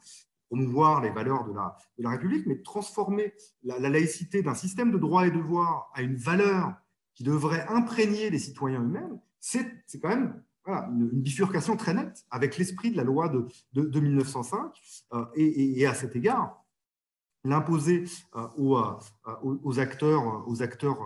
[0.47, 4.91] promouvoir les valeurs de la, de la République, mais de transformer la, laïcité d'un système
[4.91, 6.73] de droits et devoirs à une valeur
[7.13, 12.91] qui devrait imprégner les citoyens eux-mêmes, c'est quand même une, bifurcation très nette avec l'esprit
[12.91, 14.71] de la loi de, de, 1905.
[15.13, 16.63] Euh, et, à cet égard,
[17.43, 18.05] l'imposer
[18.35, 18.93] euh, aux, euh,
[19.41, 20.97] aux, acteurs, aux acteurs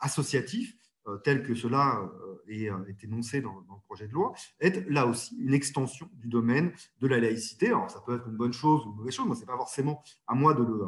[0.00, 0.76] associatifs,
[1.22, 5.36] tel que cela euh, euh, est, énoncé dans, le projet de loi, est là aussi
[5.38, 7.68] une extension du domaine de la laïcité.
[7.68, 9.56] Alors, ça peut être une bonne chose ou une mauvaise chose, mais ce n'est pas
[9.56, 10.86] forcément à moi de le,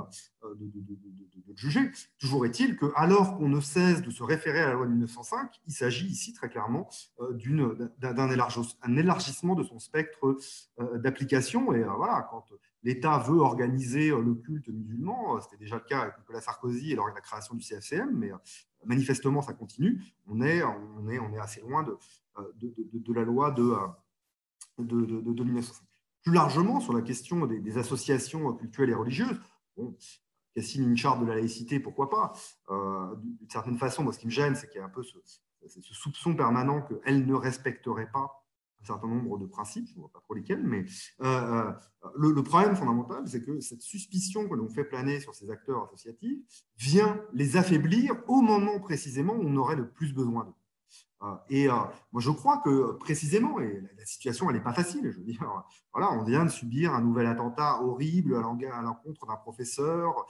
[1.55, 1.91] juger.
[2.19, 5.51] Toujours est-il que, alors qu'on ne cesse de se référer à la loi de 1905,
[5.67, 6.89] il s'agit ici très clairement
[7.99, 10.37] d'un élargissement de son spectre
[10.97, 11.73] d'application.
[11.73, 12.45] Et voilà, quand
[12.83, 17.09] l'État veut organiser le culte musulman, c'était déjà le cas avec Nicolas Sarkozy et lors
[17.09, 18.31] de la création du CFCM, mais
[18.85, 20.03] manifestement, ça continue.
[20.27, 20.63] On est,
[21.41, 21.97] assez loin de,
[23.13, 23.75] la loi de,
[24.79, 25.85] de, de, 1905.
[26.23, 29.41] Plus largement, sur la question des, associations culturelles et religieuses,
[29.77, 29.97] bon,
[30.55, 32.33] Cassine une charte de la laïcité, pourquoi pas?
[32.71, 35.03] Euh, D'une certaine façon, moi, ce qui me gêne, c'est qu'il y a un peu
[35.03, 35.19] ce,
[35.67, 38.46] ce soupçon permanent qu'elle ne respecterait pas
[38.83, 40.85] un certain nombre de principes, je ne vois pas trop lesquels, mais
[41.21, 41.73] euh, euh,
[42.17, 46.39] le, problème fondamental, c'est que cette suspicion que l'on fait planer sur ces acteurs associatifs
[46.77, 50.53] vient les affaiblir au moment précisément où on aurait le plus besoin d'eux.
[51.23, 55.11] Euh, et moi, je crois que précisément, et la, situation, elle n'est pas facile.
[55.11, 55.43] Je veux dire,
[55.93, 60.27] voilà, on vient de subir un nouvel attentat horrible à l'encontre d'un professeur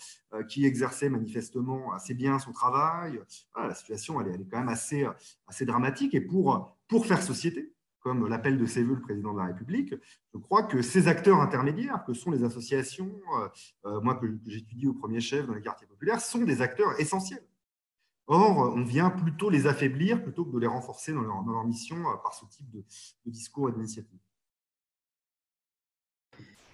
[0.49, 3.21] qui exerçait manifestement assez bien son travail.
[3.57, 5.05] la situation, elle est, elle est, quand même assez,
[5.49, 6.15] assez dramatique.
[6.15, 7.76] Et pour, pour faire société,
[8.07, 9.92] comme l'appel de ses le président de la République,
[10.33, 13.49] je crois que ces acteurs intermédiaires, que sont les associations, euh,
[13.87, 17.42] euh, moi que, j'étudie au premier chef dans les quartiers populaires, sont des acteurs essentiels.
[18.29, 22.14] Or, on vient plutôt les affaiblir plutôt que de les renforcer dans leur, mission euh,
[22.23, 22.85] par ce type de,
[23.27, 24.21] discours et d'initiative.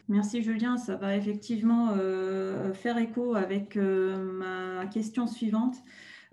[0.09, 1.95] Merci Julien, ça va effectivement
[2.75, 5.77] faire écho avec ma question suivante.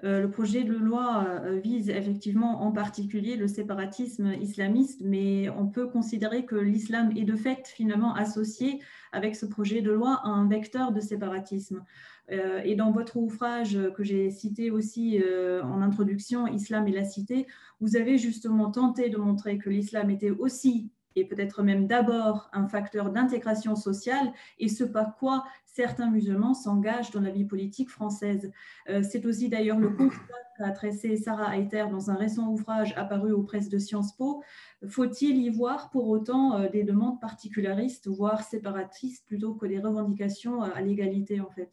[0.03, 5.67] Euh, le projet de loi euh, vise effectivement en particulier le séparatisme islamiste, mais on
[5.67, 8.79] peut considérer que l'islam est de fait finalement associé
[9.11, 11.83] avec ce projet de loi à un vecteur de séparatisme.
[12.31, 15.21] Euh, et dans votre ouvrage que j'ai cité aussi
[15.63, 17.47] en introduction, Islam et la cité,
[17.81, 22.67] vous avez justement tenté de montrer que l'islam était aussi et peut-être même d'abord un
[22.67, 28.51] facteur d'intégration sociale et ce par quoi certains musulmans s'engagent dans la vie politique française.
[28.89, 33.31] Euh, c'est aussi d'ailleurs le constat qu'a tracé Sarah Hayter dans un récent ouvrage apparu
[33.31, 34.43] aux presses de Sciences Po.
[34.87, 40.63] Faut-il y voir pour autant euh, des demandes particularistes, voire séparatistes, plutôt que des revendications
[40.63, 41.71] euh, à l'égalité en fait?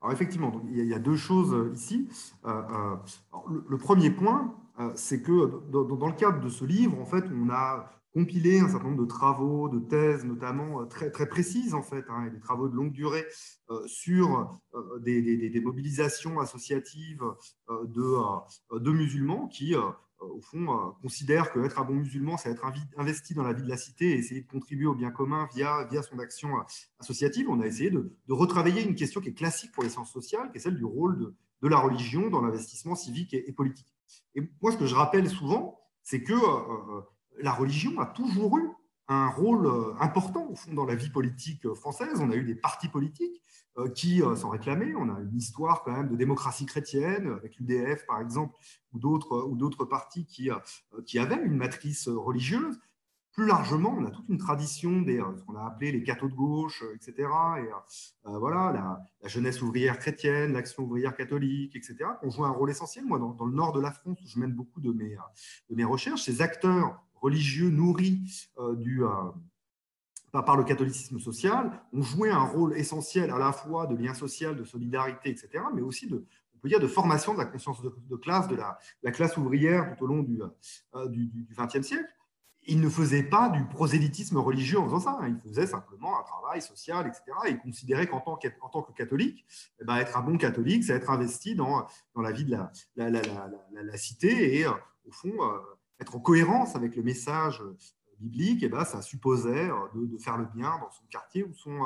[0.00, 2.08] Alors effectivement, il, y a, deux choses ici.
[2.44, 4.52] le, premier point,
[4.94, 8.88] c'est que dans, le cadre de ce livre, en fait, on a compilé un certain
[8.88, 12.68] nombre de travaux, de thèses notamment euh, très, très précises, en fait, hein, des travaux
[12.68, 13.24] de longue durée
[13.70, 14.60] euh, sur
[15.00, 17.22] des, mobilisations associatives
[17.70, 19.74] de, de musulmans qui,
[20.20, 22.64] au fond, considèrent qu'être un bon musulman, c'est être
[22.96, 25.84] investi dans la vie de la cité et essayer de contribuer au bien commun via,
[25.90, 26.50] via son action
[26.98, 27.48] associative.
[27.48, 30.58] On a essayé de, retravailler une question qui est classique pour les sciences sociales, qui
[30.58, 33.94] est celle du rôle de, de la religion dans l'investissement civique et politique.
[34.34, 37.00] Et moi, ce que je rappelle souvent, c'est que euh, euh,
[37.40, 38.68] la religion a toujours eu
[39.08, 42.20] un rôle euh, important au fond dans la vie politique française.
[42.20, 43.40] On a eu des partis politiques
[43.94, 44.94] qui s'en réclamaient.
[44.96, 48.54] On a une histoire quand même de démocratie chrétienne avec l'UDF par exemple
[48.92, 50.50] ou d'autres partis qui
[51.06, 52.78] qui avaient une matrice religieuse.
[53.32, 56.28] Plus largement, on a toute une tradition des euh, ce qu'on a appelé les cathos
[56.28, 57.14] de gauche, euh, etc.
[57.60, 58.72] Et euh, voilà,
[59.22, 61.96] la, jeunesse ouvrière chrétienne, l'action ouvrière catholique, etc.
[62.22, 63.06] On joue un rôle essentiel.
[63.06, 65.16] Moi, dans, le nord de la France, où je mène beaucoup de mes,
[65.70, 69.02] de mes recherches, ces acteurs religieux nourris du
[70.32, 74.56] par le catholicisme social, ont joué un rôle essentiel à la fois de lien social,
[74.56, 78.16] de solidarité, etc., mais aussi de, on peut dire, de formation de la conscience de,
[78.16, 80.40] classe, de la, la, classe ouvrière tout au long du
[81.56, 82.08] XXe siècle
[82.66, 85.18] il ne faisait pas du prosélytisme religieux en faisant ça.
[85.20, 85.28] Hein.
[85.28, 87.22] Il faisait simplement un travail social, etc.
[87.46, 89.44] Et il considérait qu'en tant, que catholique,
[89.80, 93.96] eh ben, être un bon catholique, c'est être investi dans, la vie de la, la,
[93.96, 94.72] cité et, euh,
[95.06, 95.58] au fond, euh,
[96.00, 97.76] être en cohérence avec le message euh,
[98.20, 98.62] biblique.
[98.62, 101.80] Et ben, ça supposait de, faire le bien dans son quartier ou son,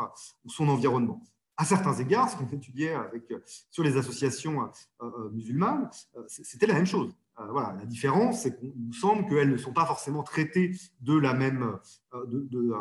[0.46, 1.22] son environnement.
[1.56, 3.32] À certains égards, ce qu'on étudiait avec,
[3.70, 4.70] sur les associations
[5.32, 5.88] musulmanes,
[6.26, 7.16] c'était la même chose.
[7.38, 11.18] Euh, voilà, la différence, c'est qu'il nous semble qu'elles ne sont pas forcément traitées de
[11.18, 11.78] la, même,
[12.14, 12.74] euh, de, de,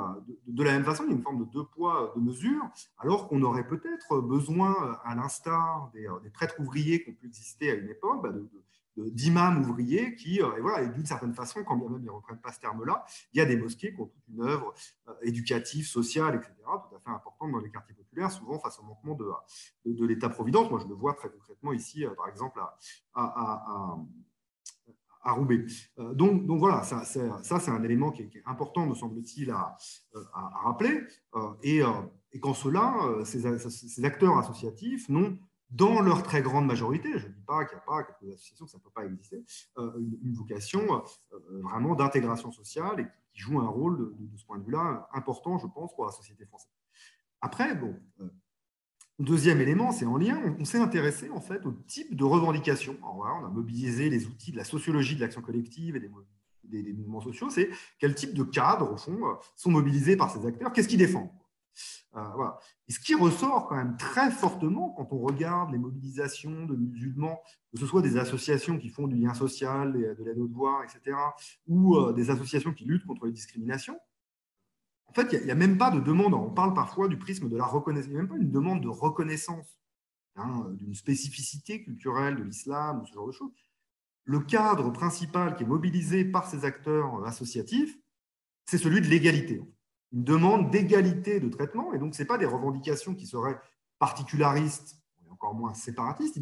[0.48, 1.04] de, la même façon.
[1.04, 2.64] Il y a une forme de deux poids, deux mesures,
[2.98, 7.74] alors qu'on aurait peut-être besoin, à l'instar des, prêtres ouvriers qui ont pu exister à
[7.76, 8.30] une époque, bah,
[8.96, 12.40] d'imams ouvriers qui, euh, et voilà, d'une certaine façon, quand bien même ils ne reprennent
[12.40, 14.74] pas ce terme-là, il y a des mosquées qui ont toute une œuvre
[15.22, 19.16] éducative, sociale, etc., tout à fait importante dans les quartiers populaires, souvent face au manquement
[19.16, 19.30] de,
[19.92, 20.72] de, l'État-providence.
[20.72, 22.62] Moi, je le vois très concrètement ici, par exemple,
[23.14, 23.98] à
[25.32, 25.66] Roubaix.
[26.00, 29.78] Euh, donc, voilà, ça, c'est un élément qui est, important, me semble-t-il, à,
[30.34, 31.02] à, rappeler.
[31.36, 31.90] Euh, et, euh,
[32.32, 35.38] et qu'en cela, ces, acteurs associatifs n'ont,
[35.72, 38.66] dans leur très grande majorité, je ne dis pas qu'il n'y a pas quelques associations
[38.66, 39.44] que ça ne peut pas exister,
[39.78, 41.04] une, vocation
[41.64, 45.58] vraiment d'intégration sociale et qui joue un rôle de, de ce point de vue-là important,
[45.58, 46.72] je pense, pour la société française.
[47.42, 47.96] Après, bon,
[49.18, 52.98] Deuxième élément, c'est en lien, on, s'est intéressé en fait au type de revendication.
[53.02, 57.50] on a mobilisé les outils de la sociologie de l'action collective et des, mouvements sociaux.
[57.50, 61.00] C'est quel type de cadres, au fond, euh, sont mobilisés par ces acteurs Qu'est-ce qu'ils
[61.00, 61.30] défendent
[62.18, 62.48] euh,
[62.90, 67.40] Et ce qui ressort quand même très fortement quand on regarde les mobilisations de musulmans,
[67.72, 71.16] que ce soit des associations qui font du lien social, de l'aide aux devoirs, etc.,
[71.68, 73.98] ou euh, des associations qui luttent contre les discriminations,
[75.16, 76.34] en fait, il n'y a, même pas de demande.
[76.34, 78.08] On parle parfois du prisme de la reconnaissance.
[78.08, 79.80] Il n'y a même pas une demande de reconnaissance
[80.36, 83.52] hein, d'une spécificité culturelle de l'islam ou ce genre de choses.
[84.26, 87.98] Le cadre principal qui est mobilisé par ces acteurs associatifs,
[88.66, 89.62] c'est celui de l'égalité.
[90.12, 91.94] Une demande d'égalité de traitement.
[91.94, 93.60] Et donc, ce n'est pas des revendications qui seraient
[94.00, 96.40] particularistes, et encore moins séparatistes.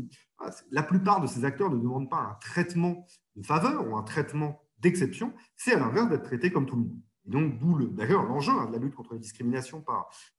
[0.71, 3.05] La plupart de ces acteurs ne demandent pas un traitement
[3.36, 5.31] de faveur ou un traitement d'exception.
[5.55, 7.01] C'est à l'inverse d'être traité comme tout le monde.
[7.25, 9.83] Et donc, d'où d'ailleurs l'enjeu hein, de la lutte contre les discriminations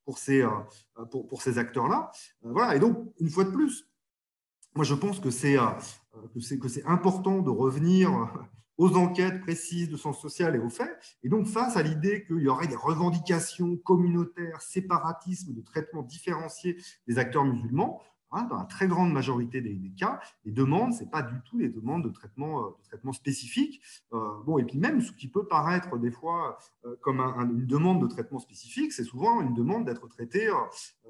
[0.04, 0.50] pour ces, euh,
[1.10, 2.10] pour, pour ces acteurs-là.
[2.44, 2.76] Euh, voilà.
[2.76, 3.88] Et donc, une fois de plus,
[4.74, 5.68] moi, je pense que c'est euh,
[6.60, 8.10] que c'est important de revenir
[8.76, 10.90] aux enquêtes précises de sens social et aux faits.
[11.22, 16.76] Et donc, face à l'idée qu'il y aurait des revendications communautaires, séparatisme, de traitement différencié
[17.06, 18.02] des acteurs musulmans,
[18.34, 21.56] Hein, dans la très grande majorité des, cas, les demandes, ce n'est pas du tout
[21.56, 23.80] des demandes de traitement, euh, de traitement spécifique.
[24.12, 28.02] Euh, bon, et puis même ce qui peut paraître des fois euh, comme une demande
[28.02, 30.50] de traitement spécifique, c'est souvent une demande d'être traité,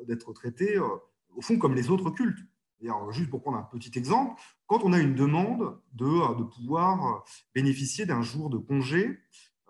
[0.07, 2.47] d'être traité au fond comme les autres cultes.
[3.11, 8.05] juste pour prendre un petit exemple, quand on a une demande de, de pouvoir bénéficier
[8.05, 9.19] d'un jour de congé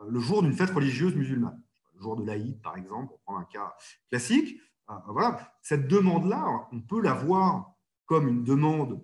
[0.08, 1.62] le jour d'une fête religieuse musulmane,
[1.94, 3.76] le jour de l'Aïd par exemple, pour prendre un cas
[4.10, 5.54] classique, ah, voilà.
[5.62, 7.74] Cette demande-là, on peut la voir
[8.06, 9.02] comme une demande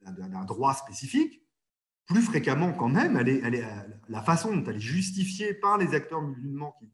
[0.00, 1.40] d'un droit spécifique.
[2.06, 3.64] Plus fréquemment, quand même, elle est,
[4.08, 6.90] la façon dont elle est justifiée par les acteurs musulmans qui,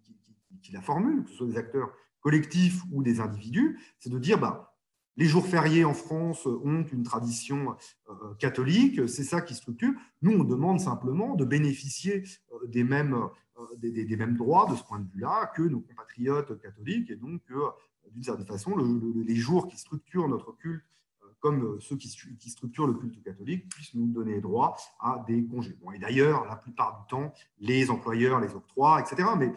[0.62, 4.38] qui, la formulent, que ce soit des acteurs collectifs ou des individus, c'est de dire
[4.38, 4.76] bah,
[5.16, 7.74] les jours fériés en France ont une tradition
[8.08, 9.92] euh, catholique, c'est ça qui structure.
[10.22, 12.22] Nous, on demande simplement de bénéficier
[12.52, 13.18] euh, des mêmes
[13.58, 17.40] euh, des, mêmes droits de ce point de vue-là que nos compatriotes catholiques, et donc
[17.50, 17.68] euh,
[18.10, 20.84] d'une certaine façon, les jours qui structurent notre culte,
[21.22, 22.08] euh, comme ceux qui,
[22.50, 25.76] structurent le culte catholique, puissent nous donner droit à des congés.
[25.94, 29.28] Et d'ailleurs, la plupart du temps, les employeurs les octroient, etc.
[29.38, 29.52] Mais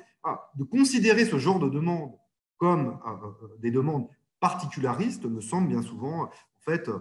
[0.55, 2.13] de considérer ce genre de demandes
[2.57, 2.99] comme
[3.59, 4.07] des demandes
[4.39, 6.91] particularistes me semble bien souvent en fait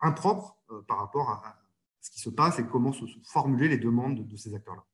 [0.00, 1.58] impropre par rapport à,
[2.00, 4.84] ce qui se passe et comment se, formuler les demandes de ces acteurs-là.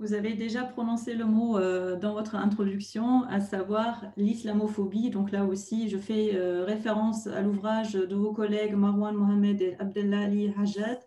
[0.00, 5.10] Vous avez déjà prononcé le mot euh, dans votre introduction, à savoir l'islamophobie.
[5.10, 9.76] Donc là aussi, je fais euh, référence à l'ouvrage de vos collègues Marwan Mohamed et
[9.78, 11.00] Abdelali Hajat,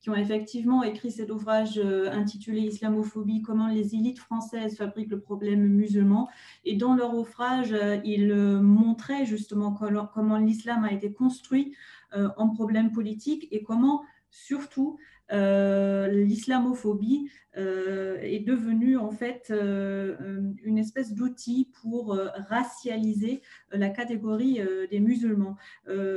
[0.00, 5.20] qui ont effectivement écrit cet ouvrage euh, intitulé Islamophobie, comment les élites françaises fabriquent le
[5.20, 6.28] problème musulman.
[6.64, 7.72] Et dans leur ouvrage,
[8.04, 9.72] ils montraient justement
[10.12, 11.76] comment l'islam a été construit
[12.12, 14.98] en problème politique et comment, surtout,
[15.30, 22.16] l'islamophobie est devenue en fait une espèce d'outil pour
[22.48, 24.60] racialiser la catégorie
[24.90, 25.56] des musulmans.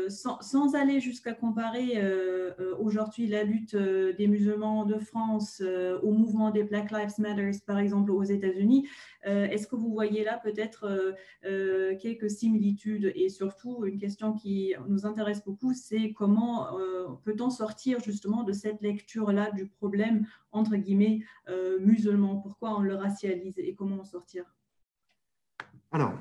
[0.10, 2.00] Sans, aller jusqu'à comparer
[2.80, 5.62] aujourd'hui la lutte des musulmans de France
[6.02, 8.88] au mouvement des Black Lives Matter, par exemple, aux États-Unis,
[9.26, 11.16] est-ce que vous voyez là peut-être
[12.00, 13.12] quelques similitudes?
[13.16, 16.68] Et surtout une question qui nous intéresse beaucoup, c'est comment
[17.24, 22.96] peut-on sortir justement de cette lecture-là du problème, entre guillemets, euh, musulman Pourquoi on le
[22.96, 24.46] racialise et comment en sortir?
[25.92, 26.14] Alors,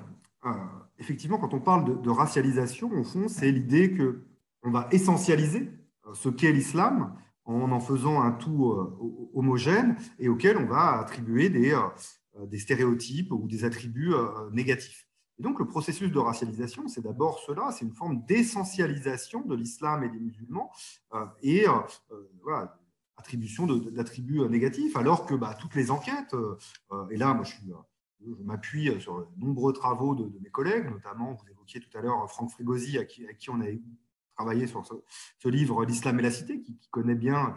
[0.44, 0.50] euh,
[0.98, 5.70] effectivement, quand on parle de, racialisation, au fond, c'est l'idée qu'on va essentialiser
[6.06, 8.72] euh, ce qu'est l'islam en en faisant un tout
[9.34, 11.76] homogène et auquel on va attribuer des,
[12.46, 14.14] des stéréotypes ou des attributs
[14.52, 15.08] négatifs.
[15.42, 20.04] Et donc, le processus de racialisation, c'est d'abord cela, c'est une forme d'essentialisation de l'islam
[20.04, 20.70] et des musulmans,
[21.42, 21.64] et
[22.44, 22.78] voilà,
[23.16, 26.36] attribution d'attributs négatifs, alors que bah, toutes les enquêtes,
[27.10, 27.56] et là, moi, je,
[28.44, 32.52] m'appuie sur de nombreux travaux de, mes collègues, notamment, vous évoquiez tout à l'heure Franck
[32.52, 33.66] Frigosi, à qui, qui, on a
[34.36, 37.52] travaillé sur ce, livre L'islam et la cité, qui, connaît bien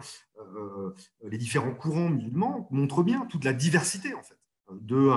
[1.22, 4.40] les différents courants musulmans, montre bien toute la diversité, en fait,
[4.72, 5.08] de,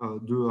[0.00, 0.48] de,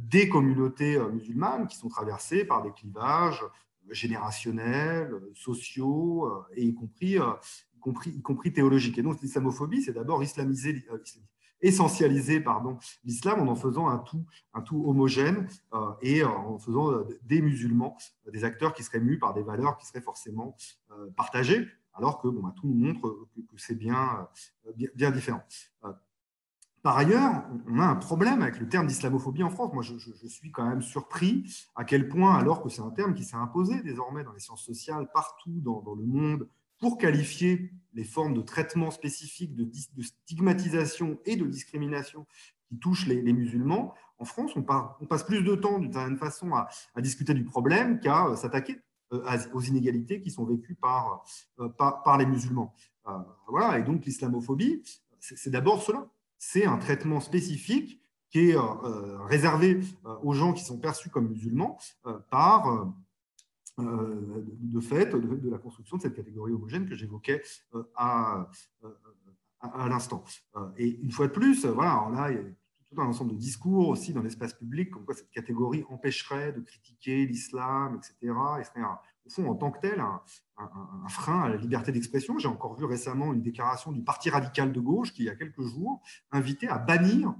[0.00, 6.64] des communautés euh, musulmanes qui sont traversées par des clivages euh, générationnels, euh, sociaux, et
[6.64, 7.18] y compris,
[8.06, 8.98] y compris, théologiques.
[8.98, 10.86] Et donc l'islamophobie, c'est d'abord islamiser,
[11.60, 15.48] essentialiser pardon, l'islam en en faisant un tout, un tout homogène
[16.02, 17.96] et en faisant des musulmans
[18.30, 20.56] des acteurs qui seraient mus par des valeurs qui seraient forcément
[21.16, 24.28] partagées, alors que bon, bah, tout nous montre que, c'est bien,
[24.94, 25.42] bien, différent.
[26.88, 29.74] Par ailleurs, on a un problème avec le terme d'islamophobie en France.
[29.74, 31.44] Moi, je, suis quand même surpris
[31.76, 34.64] à quel point, alors que c'est un terme qui s'est imposé désormais dans les sciences
[34.64, 39.68] sociales partout dans, le monde pour qualifier les formes de traitement spécifiques, de,
[40.02, 42.26] stigmatisation et de discrimination
[42.70, 46.70] qui touchent les, musulmans, en France, on, passe plus de temps d'une certaine façon à,
[47.02, 48.80] discuter du problème qu'à euh, s'attaquer
[49.12, 51.22] euh, aux inégalités qui sont vécues par,
[51.60, 52.74] euh, par les musulmans.
[53.46, 54.82] voilà, et donc l'islamophobie,
[55.20, 56.08] c'est d'abord cela
[56.38, 61.10] c'est un traitement spécifique qui est euh, euh, réservé euh, aux gens qui sont perçus
[61.10, 61.78] comme musulmans
[62.30, 62.92] par
[63.78, 67.42] de fait de, la construction de cette catégorie homogène que j'évoquais
[67.94, 68.48] à,
[69.88, 70.24] l'instant.
[70.76, 74.22] Et une fois de plus, voilà, on a tout un ensemble de discours aussi dans
[74.22, 78.34] l'espace public comme quoi cette catégorie empêcherait de critiquer l'islam, etc.
[79.28, 82.38] au fond, en tant que tel, un, frein à la liberté d'expression.
[82.38, 85.36] J'ai encore vu récemment une déclaration du Parti radical de gauche qui, il y a
[85.36, 86.02] quelques jours,
[86.32, 87.34] invitait à bannir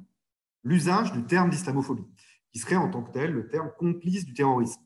[0.64, 2.06] l'usage du terme d'islamophobie,
[2.52, 4.82] qui serait en tant que tel le terme complice du terrorisme.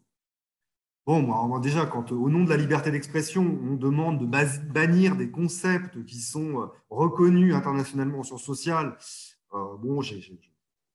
[1.05, 5.33] Bon, moi, déjà, quand au nom de la liberté d'expression, on demande de bannir des
[5.33, 8.97] concepts qui sont euh, reconnus internationalement en sciences sociales,
[9.53, 10.15] euh, bon, je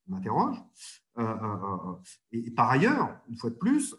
[0.06, 0.56] m'interroge.
[1.18, 1.94] Euh,
[2.32, 3.94] et, par ailleurs, une fois de plus,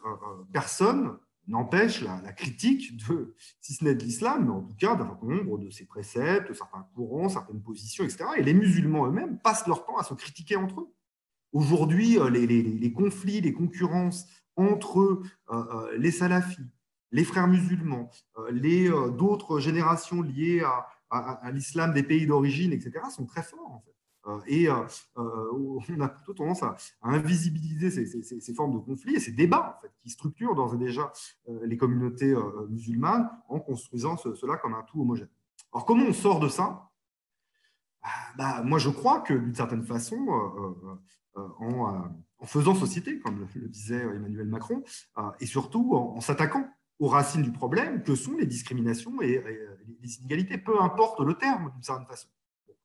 [0.52, 1.16] personne
[1.50, 5.58] n'empêche la, critique de, si ce n'est de l'islam, mais en tout cas d'un nombre
[5.58, 8.26] de ses préceptes, certains courants, certaines positions, etc.
[8.38, 10.94] Et les musulmans eux-mêmes passent leur temps à se critiquer entre eux.
[11.52, 16.70] Aujourd'hui, euh, les, conflits, les concurrences entre euh, euh, les salafis,
[17.12, 18.12] les frères musulmans,
[18.52, 23.82] les d'autres générations liées à, à l'islam des pays d'origine, etc., sont très forts en
[23.84, 23.99] fait.
[24.30, 24.76] Euh, et euh,
[25.18, 30.10] euh, on a plutôt tendance à, invisibiliser ces, formes de conflits et ces débats qui
[30.10, 31.12] structurent d'ores et déjà
[31.64, 32.36] les communautés
[32.70, 35.30] musulmanes en construisant cela comme un tout homogène.
[35.74, 36.90] Alors comment on sort de ça?
[38.38, 40.18] Bah, Moi je crois que d'une certaine façon,
[41.36, 44.84] en, faisant société, comme le, disait Emmanuel Macron,
[45.40, 46.70] et surtout en, s'attaquant
[47.00, 49.42] aux racines du problème que sont les discriminations et
[50.02, 52.28] les inégalités, peu importe le terme d'une certaine façon.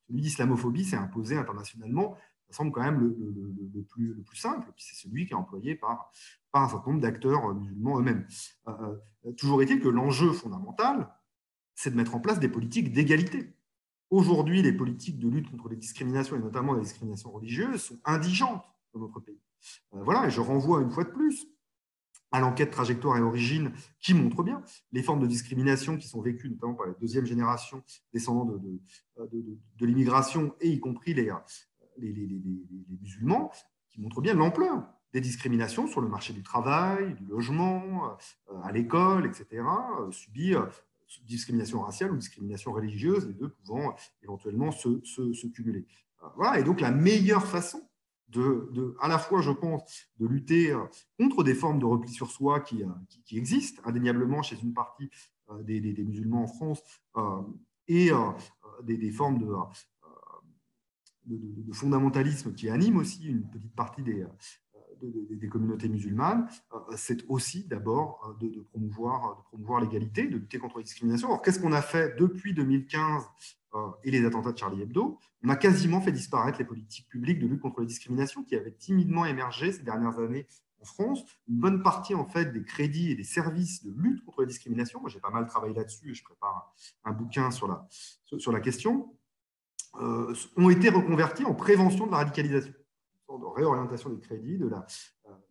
[0.07, 2.15] Celui d'islamophobie s'est imposé internationalement.
[2.49, 5.75] Ça semble quand même le, plus, le plus, simple, puis c'est celui qui est employé
[5.75, 6.11] par,
[6.53, 8.27] un certain nombre d'acteurs musulmans eux-mêmes.
[8.67, 8.95] Euh,
[9.25, 11.09] euh, toujours est-il que l'enjeu fondamental,
[11.73, 13.53] c'est de mettre en place des politiques d'égalité.
[14.11, 18.63] Aujourd'hui, les politiques de lutte contre les discriminations, et notamment les discriminations religieuses, sont indigentes
[18.93, 19.41] dans notre pays.
[19.95, 21.47] Euh, voilà, et je renvoie une fois de plus
[22.31, 24.61] à l'enquête trajectoire et origine qui montre bien
[24.91, 30.53] les formes de discrimination qui sont vécues notamment par la deuxième génération descendants de, l'immigration
[30.59, 31.31] et y compris les,
[31.97, 32.41] les,
[33.01, 33.51] musulmans,
[33.89, 38.17] qui montrent bien l'ampleur des discriminations sur le marché du travail, du logement,
[38.51, 39.63] euh, à l'école, etc.,
[40.01, 40.65] euh, subies euh,
[41.23, 45.85] discrimination raciale ou discrimination religieuse, les deux pouvant éventuellement se, se cumuler.
[46.35, 47.87] Voilà, et donc la meilleure façon
[48.29, 49.83] de, à la fois, je pense,
[50.19, 50.83] de lutter euh,
[51.19, 52.87] contre des formes de repli sur soi qui, euh,
[53.31, 55.09] existent indéniablement chez une partie
[55.51, 56.81] euh, des, musulmans en France,
[57.87, 58.09] et
[58.83, 59.47] des, formes de,
[61.73, 64.25] fondamentalisme qui animent aussi une petite partie des,
[65.01, 66.49] des communautés musulmanes,
[66.95, 71.27] c'est aussi d'abord de, promouvoir, de promouvoir l'égalité, de lutter contre la discrimination.
[71.27, 73.23] Alors, qu'est-ce qu'on a fait depuis 2015
[74.03, 77.47] et les attentats de Charlie Hebdo On a quasiment fait disparaître les politiques publiques de
[77.47, 80.47] lutte contre la discrimination qui avaient timidement émergé ces dernières années
[80.81, 81.23] en France.
[81.47, 85.01] Une bonne partie en fait des crédits et des services de lutte contre la discrimination,
[85.01, 86.73] moi j'ai pas mal travaillé là-dessus et je prépare
[87.03, 87.87] un, bouquin sur la,
[88.37, 89.13] sur la question,
[90.01, 92.73] euh, ont été reconvertis en prévention de la radicalisation,
[93.29, 94.85] de réorientation des crédits, de la,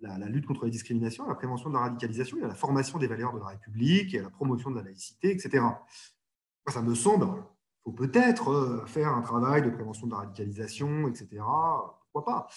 [0.01, 3.07] la, lutte contre la discrimination, la prévention de la radicalisation, et à la formation des
[3.07, 5.65] valeurs de la République, et à la promotion de la laïcité, etc.
[6.69, 7.27] Ça me semble,
[7.85, 11.43] faut peut-être euh, faire un travail de prévention de la radicalisation, etc.
[12.13, 12.49] Pourquoi pas?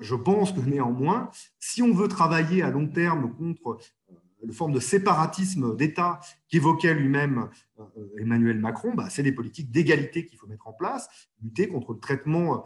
[0.00, 3.78] Je pense que néanmoins, si on veut travailler à long terme contre
[4.10, 7.48] euh, le forme de séparatisme d'État qu'évoquait lui-même
[7.78, 7.84] euh,
[8.18, 11.08] Emmanuel Macron, bah, c'est des politiques d'égalité qu'il faut mettre en place,
[11.42, 12.64] lutter contre le traitement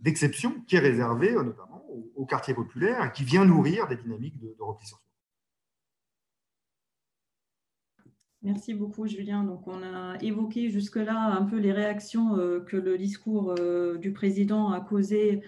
[0.00, 4.54] d'exception qui est réservé notamment aux quartiers populaires et qui vient nourrir des dynamiques de,
[4.56, 5.06] de repli sur soi.
[8.46, 9.42] Merci beaucoup, Julien.
[9.42, 14.12] Donc, on a évoqué jusque-là un peu les réactions euh, que le discours euh, du
[14.12, 15.40] président a causées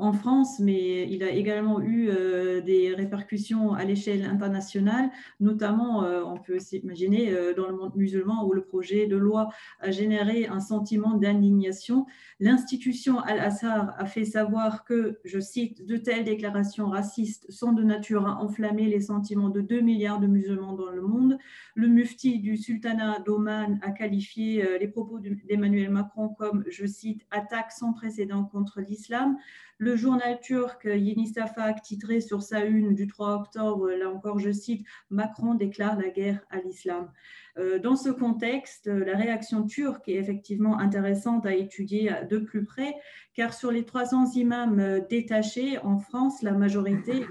[0.00, 6.22] en France, mais il a également eu euh, des répercussions à l'échelle internationale, notamment, euh,
[6.24, 9.50] on peut s'imaginer, dans le monde musulman où le projet de loi
[9.80, 12.06] a généré un sentiment d'indignation.
[12.40, 18.26] L'institution Al-Assar a fait savoir que, je cite, de telles déclarations racistes sont de nature
[18.26, 21.38] à enflammer les sentiments de 2 milliards de musulmans dans le monde.
[21.74, 27.72] Le mufti du sultanat d'Oman a qualifié les propos d'Emmanuel Macron comme, je cite, attaque
[27.72, 29.36] sans précédent contre l'islam.
[29.80, 34.50] Le journal turc Yeni Safak, titré sur sa une du 3 octobre, là encore je
[34.50, 37.12] cite, Macron déclare la guerre à l'islam.
[37.58, 42.92] Euh, dans ce contexte, la réaction turque est effectivement intéressante à étudier de plus près,
[43.34, 47.24] car sur les 300 imams détachés en France, la majorité,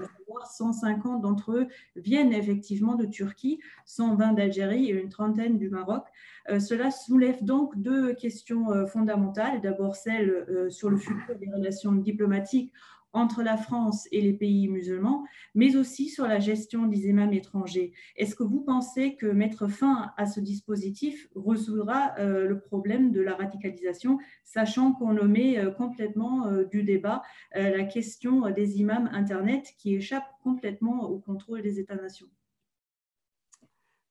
[0.46, 6.04] 150 d'entre eux, viennent effectivement de Turquie, 120 d'Algérie et une trentaine du Maroc.
[6.50, 9.60] Euh, cela soulève donc deux questions euh, fondamentales.
[9.60, 12.72] D'abord celle euh, sur le futur des relations diplomatiques
[13.14, 15.24] entre la France et les pays musulmans,
[15.54, 17.92] mais aussi sur la gestion des imams étrangers.
[18.16, 23.34] Est-ce que vous pensez que mettre fin à ce dispositif résoudra le problème de la
[23.34, 27.22] radicalisation, sachant qu'on omet complètement du débat
[27.54, 32.28] la question des imams Internet qui échappe complètement au contrôle des États-nations?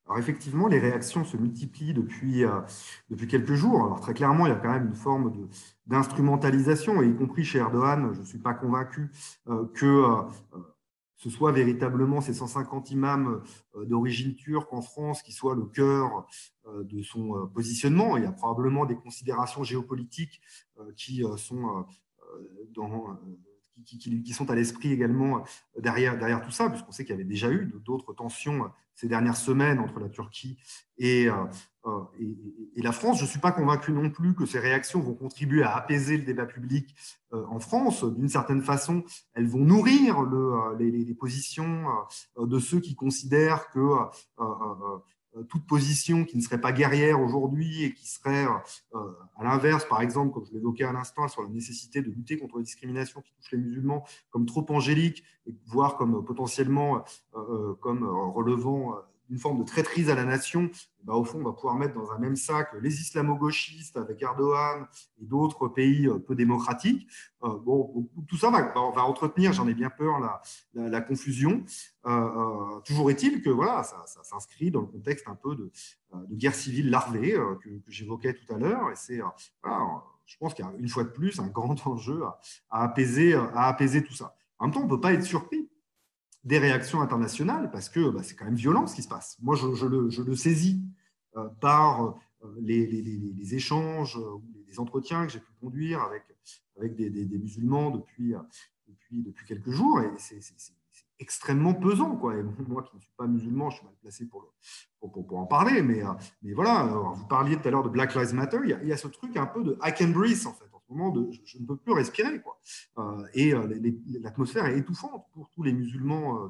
[0.08, 2.62] Alors effectivement, les réactions se multiplient depuis, euh,
[3.10, 3.84] depuis quelques jours.
[3.84, 5.50] Alors très clairement, il y a quand même une forme
[5.86, 9.12] d'instrumentalisation, et y compris chez Erdogan, je ne suis pas convaincu
[9.50, 10.22] euh, que euh,
[11.18, 13.42] ce soit véritablement ces 150 imams
[13.76, 16.28] d'origine turque en France qui soient le cœur
[16.68, 18.18] de son positionnement.
[18.18, 20.40] Il y a probablement des considérations géopolitiques
[20.96, 21.88] qui sont
[22.76, 23.18] dans
[23.86, 25.44] qui, sont à l'esprit également
[25.80, 29.38] derrière, derrière tout ça, puisqu'on sait qu'il y avait déjà eu d'autres tensions ces dernières
[29.38, 30.58] semaines entre la Turquie
[30.98, 31.34] et, euh,
[31.86, 32.02] euh,
[32.76, 33.20] et, la France.
[33.20, 36.24] Je ne suis pas convaincu non plus que ces réactions vont contribuer à apaiser le
[36.24, 36.96] débat public
[37.32, 38.04] euh, en France.
[38.04, 39.04] D'une certaine façon,
[39.36, 41.86] elles vont nourrir le, les, les, positions
[42.40, 44.98] de ceux qui considèrent que euh,
[45.44, 48.46] toute position qui ne serait pas guerrière aujourd'hui et qui serait,
[48.96, 49.00] euh,
[49.36, 52.58] à l'inverse, par exemple, comme je l'évoquais à l'instant, sur la nécessité de lutter contre
[52.58, 55.24] la discrimination qui touche les musulmans, comme trop angélique,
[55.66, 57.04] voire comme potentiellement
[57.36, 58.96] euh, comme relevant
[59.30, 60.70] une forme de traîtrise à la nation,
[61.04, 64.86] bah, au fond, on va pouvoir mettre dans un même sac les islamo-gauchistes avec Erdogan
[65.22, 67.08] et d'autres pays peu démocratiques.
[67.42, 70.42] bon, tout ça va, va entretenir, j'en ai bien peur, la,
[70.90, 71.64] la, confusion.
[72.86, 75.72] toujours est-il que voilà, ça, s'inscrit dans le contexte un peu de,
[76.32, 78.92] guerre civile larvée que, j'évoquais tout à l'heure.
[78.92, 79.20] Et c'est,
[79.64, 82.24] voilà, je pense qu'il y a une fois de plus un grand enjeu
[82.70, 84.36] à, apaiser, à apaiser tout ça.
[84.60, 85.70] En même temps, on ne peut pas être surpris
[86.48, 89.38] des réactions internationales, parce que bah, c'est quand même violent ce qui se passe.
[89.42, 90.82] Moi, je, le, saisis
[91.36, 97.92] euh, par euh, les, échanges euh, les entretiens que j'ai pu conduire avec, des, musulmans
[97.92, 98.34] depuis,
[99.46, 100.40] quelques jours, et c'est
[101.20, 102.16] extrêmement pesant.
[102.16, 104.54] Moi qui ne suis pas musulman, je suis mal placé pour,
[105.02, 106.02] en parler, mais,
[106.54, 109.36] voilà, vous parliez tout à l'heure de Black Lives Matter, il y, a, ce truc
[109.36, 111.14] un peu de I can breathe, en fait moment
[111.46, 112.42] je, ne peux plus respirer.
[112.42, 112.60] Quoi.
[112.98, 113.68] Euh, et euh,
[114.22, 116.50] l'atmosphère est étouffante pour tous les musulmans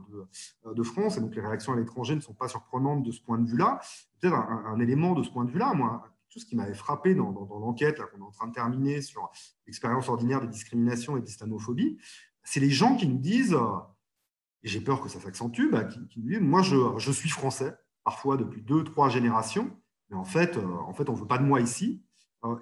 [0.65, 3.21] euh, de, France, et donc les réactions à l'étranger ne sont pas surprenantes de ce
[3.21, 3.79] point de vue-là.
[4.19, 7.31] Peut-être un, élément de ce point de vue-là, moi, tout ce qui m'avait frappé dans,
[7.31, 9.29] l'enquête qu'on est en train de terminer sur
[9.65, 11.97] l'expérience ordinaire de discrimination et d'islamophobie,
[12.43, 13.57] c'est les gens qui nous disent,
[14.63, 18.37] et j'ai peur que ça s'accentue, bah, qui, nous disent, moi je, suis français, parfois
[18.37, 19.69] depuis deux, trois générations,
[20.09, 22.03] mais en fait, en fait on ne veut pas de moi ici,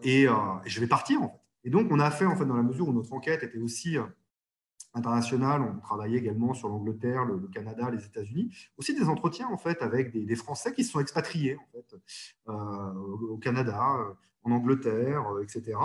[0.03, 0.27] et,
[0.65, 1.21] je vais partir.
[1.21, 1.44] En fait.
[1.65, 3.97] Et donc, on a fait, en fait, dans la mesure où notre enquête était aussi
[4.95, 5.61] international.
[5.61, 8.55] On travaillait également sur l'Angleterre, le, Canada, les États-Unis.
[8.77, 11.57] Aussi des entretiens en fait avec des, Français qui se sont expatriés
[12.49, 12.93] euh,
[13.29, 14.13] au Canada, euh,
[14.43, 15.77] en Angleterre, euh, etc.,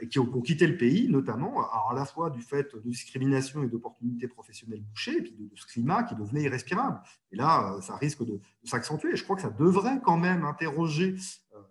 [0.00, 3.68] et qui ont, quitté le pays, notamment à la fois du fait de discrimination et
[3.68, 7.00] d'opportunités professionnelles bouchées, et puis de, ce climat qui devenait irrespirable.
[7.30, 9.14] Et là, ça risque de, de s'accentuer.
[9.14, 11.14] Je crois que ça devrait quand même interroger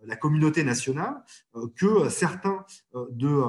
[0.04, 1.24] la communauté nationale
[1.76, 3.42] que certains de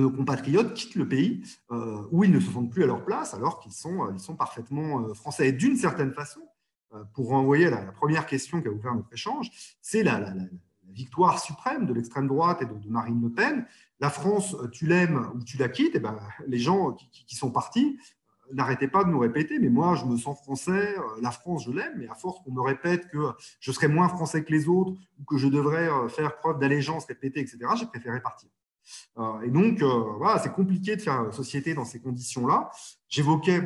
[0.00, 3.34] nos compatriotes quittent le pays euh, où ils ne se sentent plus à leur place
[3.34, 5.48] alors qu'ils sont, euh, ils parfaitement euh, français.
[5.48, 6.40] Et d'une certaine façon,
[7.12, 9.50] pour renvoyer à la, première question qui a ouvert notre échange,
[9.80, 10.32] c'est la,
[10.90, 13.66] victoire suprême de l'extrême droite et de, Marine Le Pen.
[13.98, 17.98] La France, tu l'aimes ou tu la quittes, et ben, les gens qui, sont partis
[18.52, 21.94] n'arrêtez pas de nous répéter, mais moi, je me sens français, la France, je l'aime,
[21.96, 25.24] mais à force qu'on me répète que je serais moins français que les autres ou
[25.24, 28.50] que je devrais faire preuve d'allégeance répétée, etc., j'ai préféré partir.
[29.18, 29.86] Euh, et donc, euh,
[30.18, 32.70] voilà, c'est compliqué de faire société dans ces conditions-là.
[33.08, 33.60] J'évoquais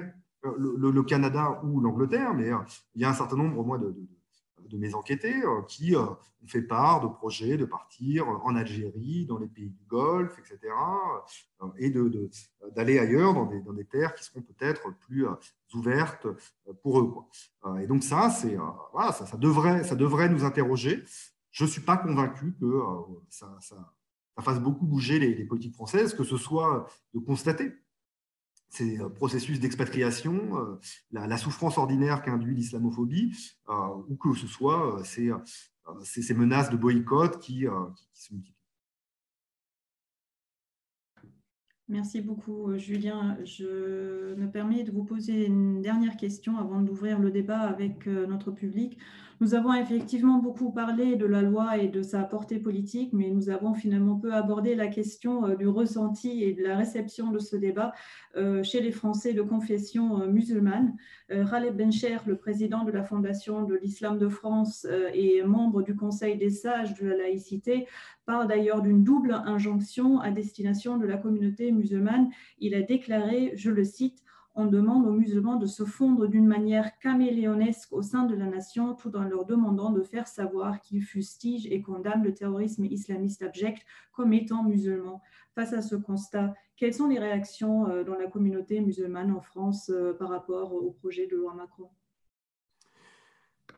[0.45, 2.51] euh, le, Canada ou l'Angleterre, mais
[2.95, 3.95] il y a un certain nombre, moi, de,
[4.77, 6.17] mes enquêtés qui ont
[6.47, 10.59] fait part de projets de partir en Algérie, dans les pays du Golfe, etc.,
[11.79, 11.93] et
[12.77, 15.27] d'aller ailleurs dans des, dans des, terres qui seront peut-être plus
[15.75, 16.27] ouvertes
[16.83, 17.15] pour eux.
[17.81, 18.57] Et donc ça, c'est
[18.93, 21.05] voilà, ça, ça, devrait, ça devrait nous interroger.
[21.51, 22.83] Je ne suis pas convaincu que
[23.31, 23.57] ça
[24.39, 27.73] ça fasse beaucoup bouger les, politiques françaises, que ce soit de constater
[28.69, 30.79] ces euh, processus d'expatriation, euh,
[31.11, 33.35] la, souffrance ordinaire qu'induit l'islamophobie,
[33.69, 33.73] euh,
[34.09, 35.31] ou que ce soit ces,
[36.03, 37.67] ces, menaces de boycott qui,
[38.15, 38.55] qui se multiplient.
[41.91, 43.39] Merci beaucoup, Julien.
[43.45, 48.51] Je me permets de vous poser une dernière question avant d'ouvrir le débat avec notre
[48.51, 48.99] public.
[49.41, 53.51] Nous avons effectivement beaucoup parlé de la loi et de sa portée politique, mais nous
[53.51, 57.55] avons finalement peu abordé la question euh, du ressenti et de la réception de ce
[57.55, 57.93] débat
[58.37, 60.97] euh, chez les Français de confession euh, musulmane.
[61.29, 66.39] Khaled Bencher, le président de la Fondation de l'Islam de France et membre du Conseil
[66.39, 67.87] des sages de la laïcité,
[68.25, 72.31] parle d'ailleurs d'une double injonction à destination de la communauté musulmane.
[72.61, 74.23] Il a déclaré, je le cite,
[74.59, 78.93] on demande aux musulmans de se fondre d'une manière caméléonesque au sein de la nation,
[78.95, 83.87] tout en leur demandant de faire savoir qu'ils fustigent et condamnent le terrorisme islamiste abject
[84.13, 85.23] comme étant musulmans.
[85.55, 89.93] Face à ce constat, quelles sont les réactions euh, dans la communauté musulmane en France
[89.95, 91.89] euh, par rapport au projet de loi Macron?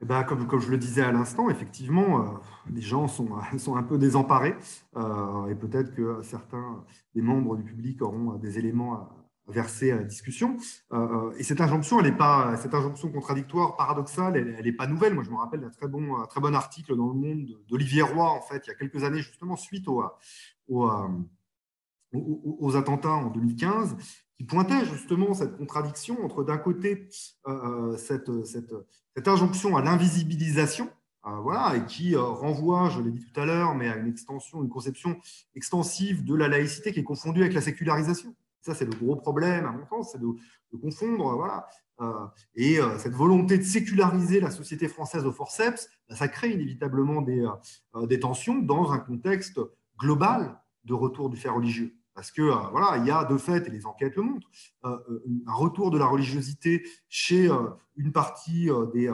[0.00, 2.24] Eh ben, comme, je le disais à l'instant, effectivement, euh,
[2.72, 3.28] les gens sont,
[3.76, 4.56] un peu désemparés
[4.96, 6.82] et peut-être que certains
[7.14, 9.19] des membres du public auront des éléments à,
[9.50, 10.56] versé à la discussion.
[10.92, 15.14] Euh, euh, et cette injonction, elle pas, cette injonction contradictoire, paradoxale, elle n'est pas nouvelle.
[15.14, 18.28] Moi, je me rappelle d'un très bon, très bon article dans Le Monde d'Olivier Roy,
[18.30, 21.08] en fait, il y a quelques années, justement, suite euh,
[22.12, 23.96] aux, attentats en 2015,
[24.36, 27.08] qui pointait justement cette contradiction entre, d'un côté,
[27.96, 28.72] cette, cette,
[29.14, 30.88] cette, injonction à l'invisibilisation,
[31.22, 34.70] voilà, et qui renvoie, je l'ai dit tout à l'heure, mais à une extension, une
[34.70, 35.18] conception
[35.54, 38.34] extensive de la laïcité qui est confondue avec la sécularisation.
[38.62, 40.26] Ça, c'est le gros problème, à mon sens, c'est de,
[40.80, 41.64] confondre.
[42.00, 46.50] Euh, et euh, cette volonté de séculariser la société française au forceps, bah, ça crée
[46.50, 47.46] inévitablement des,
[47.94, 49.60] euh, des, tensions dans un contexte
[49.98, 51.94] global de retour du fait religieux.
[52.14, 54.50] Parce que voilà, il y a de fait, et les enquêtes le montrent,
[54.82, 57.48] un retour de la religiosité chez
[57.96, 59.10] une partie des,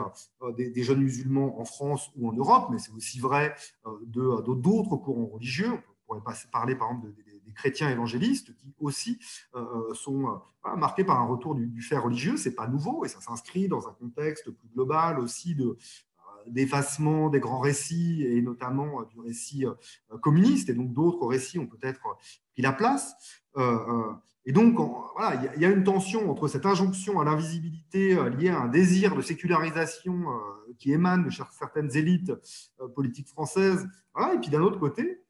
[0.71, 5.27] des, jeunes musulmans en France ou en Europe, mais c'est aussi vrai de d'autres courants
[5.27, 5.71] religieux.
[6.09, 9.19] On pourrait parler par exemple de, chrétiens évangélistes qui aussi
[9.55, 12.37] euh, sont euh, marqués par un retour du, fait religieux.
[12.37, 15.75] C'est pas nouveau et ça s'inscrit dans un contexte plus global aussi de euh,
[16.47, 19.65] d'effacement des grands récits et notamment du récit
[20.21, 22.01] communiste et donc d'autres récits ont peut-être
[22.53, 23.43] pris la place.
[24.45, 24.77] Et donc,
[25.13, 29.13] voilà, il y a une tension entre cette injonction à l'invisibilité liée à un désir
[29.13, 30.23] de sécularisation
[30.77, 32.31] qui émane de certaines élites
[32.95, 33.89] politiques françaises,
[34.33, 35.21] et puis d'un autre côté,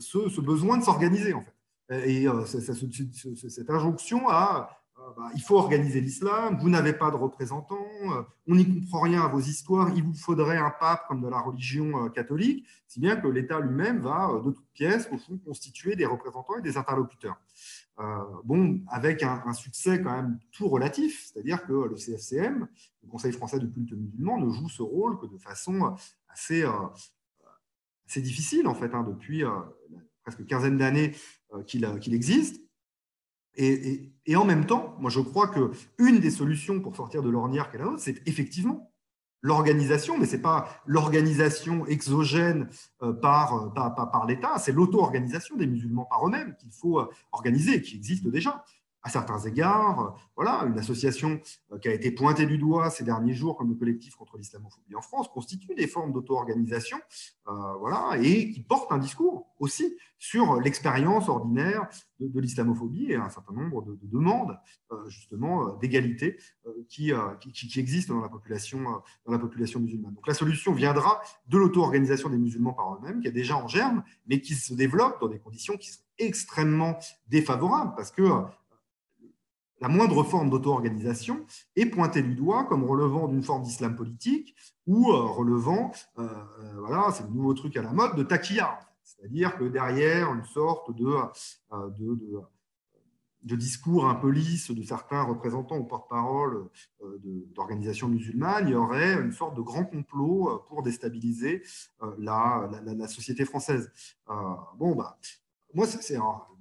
[0.00, 1.55] ce besoin de s'organiser, en fait.
[1.90, 7.16] Et euh, cette injonction à euh, bah, il faut organiser l'islam, vous n'avez pas de
[7.16, 11.20] représentants, euh, on n'y comprend rien à vos histoires, il vous faudrait un pape comme
[11.20, 15.38] de la religion catholique, si bien que l'État lui-même va de toutes pièces, au fond,
[15.44, 17.36] constituer des représentants et des interlocuteurs.
[18.44, 22.66] bon, avec un, succès quand même tout relatif, c'est-à-dire que le CFCM,
[23.02, 25.94] le Conseil français de culte musulman, ne joue ce rôle que de façon
[26.28, 26.64] assez,
[28.16, 29.44] difficile, en fait, hein, depuis
[30.22, 31.14] presque une quinzaine d'années
[31.54, 32.60] euh, qu'il existe.
[33.58, 37.78] Et, en même temps, moi je crois qu'une des solutions pour sortir de l'ornière qu'est
[37.78, 38.92] la nôtre, c'est effectivement
[39.40, 42.68] l'organisation, mais ce n'est pas l'organisation exogène
[43.22, 47.00] par, par, par l'État, c'est l'auto-organisation des musulmans par eux-mêmes qu'il faut
[47.32, 48.62] organiser, qui existe déjà
[49.06, 50.18] à certains égards.
[50.34, 51.40] Voilà, une association
[51.72, 54.96] euh, qui a été pointée du doigt ces derniers jours comme le collectif contre l'islamophobie
[54.96, 56.98] en France constitue des formes d'auto-organisation
[57.48, 61.88] euh, voilà, et qui porte un discours aussi sur l'expérience ordinaire
[62.18, 64.58] de, l'islamophobie et un certain nombre de, demandes
[64.90, 66.38] euh, justement d'égalité
[66.88, 67.12] qui,
[67.52, 68.82] qui, existent dans la, population,
[69.24, 70.14] dans la population musulmane.
[70.14, 74.02] Donc la solution viendra de l'auto-organisation des musulmans par eux-mêmes, qui est déjà en germe,
[74.26, 76.98] mais qui se développe dans des conditions qui sont extrêmement
[77.28, 78.22] défavorables parce que
[79.80, 81.44] la moindre forme d'auto-organisation
[81.76, 84.54] est pointée du doigt comme relevant d'une forme d'islam politique
[84.86, 88.78] ou euh, relevant, euh, euh, voilà, c'est le nouveau truc à la mode, de taquilla.
[89.02, 91.14] C'est-à-dire que derrière une sorte de,
[93.42, 96.68] de, discours un peu lisse de certains représentants ou porte-parole
[97.54, 101.62] d'organisations musulmanes, il y aurait une sorte de grand complot pour déstabiliser
[102.18, 103.92] la, la, société française.
[104.76, 105.18] bon, bah,
[105.72, 105.86] moi,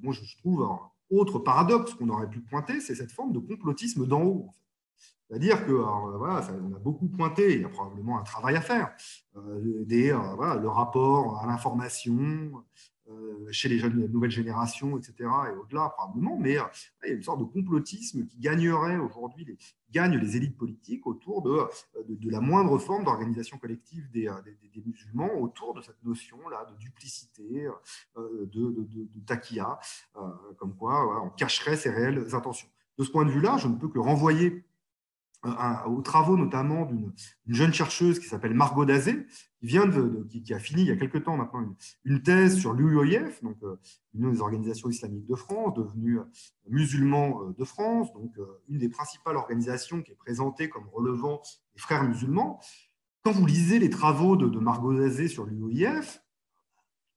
[0.02, 0.70] moi, je trouve
[1.10, 4.56] autre paradoxe qu'on aurait pu pointer, c'est cette forme de complotisme d'en haut.
[5.28, 8.96] C'est-à-dire que voilà, on a beaucoup pointé, il y a probablement un travail à faire,
[9.36, 12.60] euh, des, euh, voilà, le rapport à l'information, euh,
[13.52, 16.64] chez les, jeunes, nouvelles générations, etc., et au-delà probablement, mais euh,
[17.04, 19.58] il y a une sorte de complotisme qui gagnerait aujourd'hui, les,
[19.92, 21.62] gagne les élites politiques autour de,
[22.10, 24.30] de, la moindre forme d'organisation collective des,
[24.86, 27.70] musulmans, autour de cette notion-là de duplicité,
[28.18, 32.68] de, de, de comme quoi on cacherait ses réelles intentions.
[32.98, 34.66] De ce point de vue-là, je ne peux que renvoyer
[35.88, 37.14] aux travaux notamment d'une
[37.48, 39.26] jeune chercheuse qui s'appelle Margot Dazé,
[39.60, 42.74] qui, vient de, qui, a fini il y a quelque temps maintenant une, thèse sur
[42.74, 43.80] l'UOIF, donc euh,
[44.14, 46.24] une des organisations islamiques de France, devenue euh,
[46.68, 48.34] musulman euh, de France, donc
[48.70, 51.42] une des principales organisations qui est présentée comme relevant
[51.76, 52.60] les frères musulmans.
[53.24, 56.25] Quand vous lisez les travaux de, de Margot Dazé sur l'UOIF,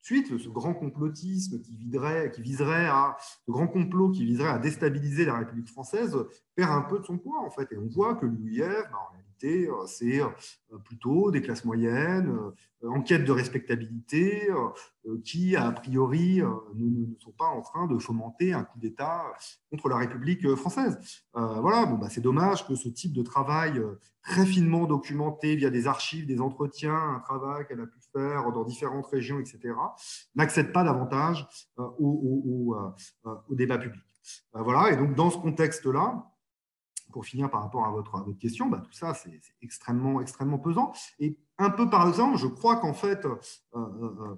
[0.09, 5.68] Suite, ce grand complotisme qui, viserait à, grand complot qui viserait à déstabiliser la République
[5.68, 6.16] française
[6.54, 7.70] perd un peu de son poids en fait.
[7.72, 12.34] Et on voit que l'UIF, bah, en réalité, euh, c'est euh, plutôt des classes moyennes,
[12.82, 14.48] euh, en quête de respectabilité,
[15.24, 16.40] qui a priori
[16.74, 19.24] ne, sont pas en train de fomenter un coup d'État
[19.68, 20.96] contre la République française.
[21.34, 23.82] voilà, bon, bah, c'est dommage que ce type de travail
[24.22, 27.97] très finement documenté via des archives, des entretiens, un travail qu'elle a pu
[28.53, 29.75] dans différentes régions, etc.,
[30.35, 31.47] n'accède pas davantage
[31.79, 34.03] euh, au, euh, au, débat public.
[34.55, 36.31] Euh, voilà, et donc dans ce contexte-là,
[37.12, 40.93] pour finir par rapport à votre, question, bah, tout ça, c'est extrêmement, extrêmement pesant.
[41.19, 44.37] Et un peu par exemple, je crois qu'en fait, euh,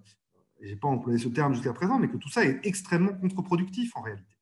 [0.61, 3.97] je n'ai pas employé ce terme jusqu'à présent, mais que tout ça est extrêmement contre-productif
[3.97, 4.37] en réalité.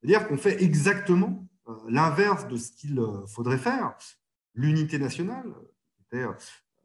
[0.00, 1.46] C'est-à-dire qu'on fait exactement
[1.88, 3.94] l'inverse de ce qu'il faudrait faire.
[4.54, 5.52] L'unité nationale,
[5.94, 6.26] qui était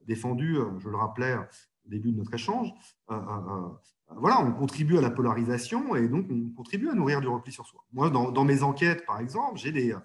[0.05, 1.37] défendue, je le rappelais,
[1.85, 2.71] début de notre échange,
[3.11, 3.69] euh, euh, euh,
[4.15, 7.65] voilà, on contribue à la polarisation et donc on contribue à nourrir du repli sur
[7.65, 7.83] soi.
[7.93, 9.95] Moi, dans, mes enquêtes, par exemple, j'ai des,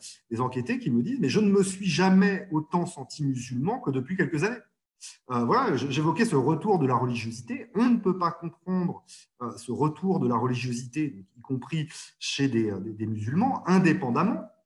[0.40, 4.16] enquêtés qui me disent Mais je ne me suis jamais autant senti musulman que depuis
[4.16, 4.60] quelques années.
[5.28, 7.70] voilà, j'évoquais ce retour de la religiosité.
[7.74, 9.04] On ne peut pas comprendre
[9.56, 14.57] ce retour de la religiosité, y compris chez des, musulmans, indépendamment euh,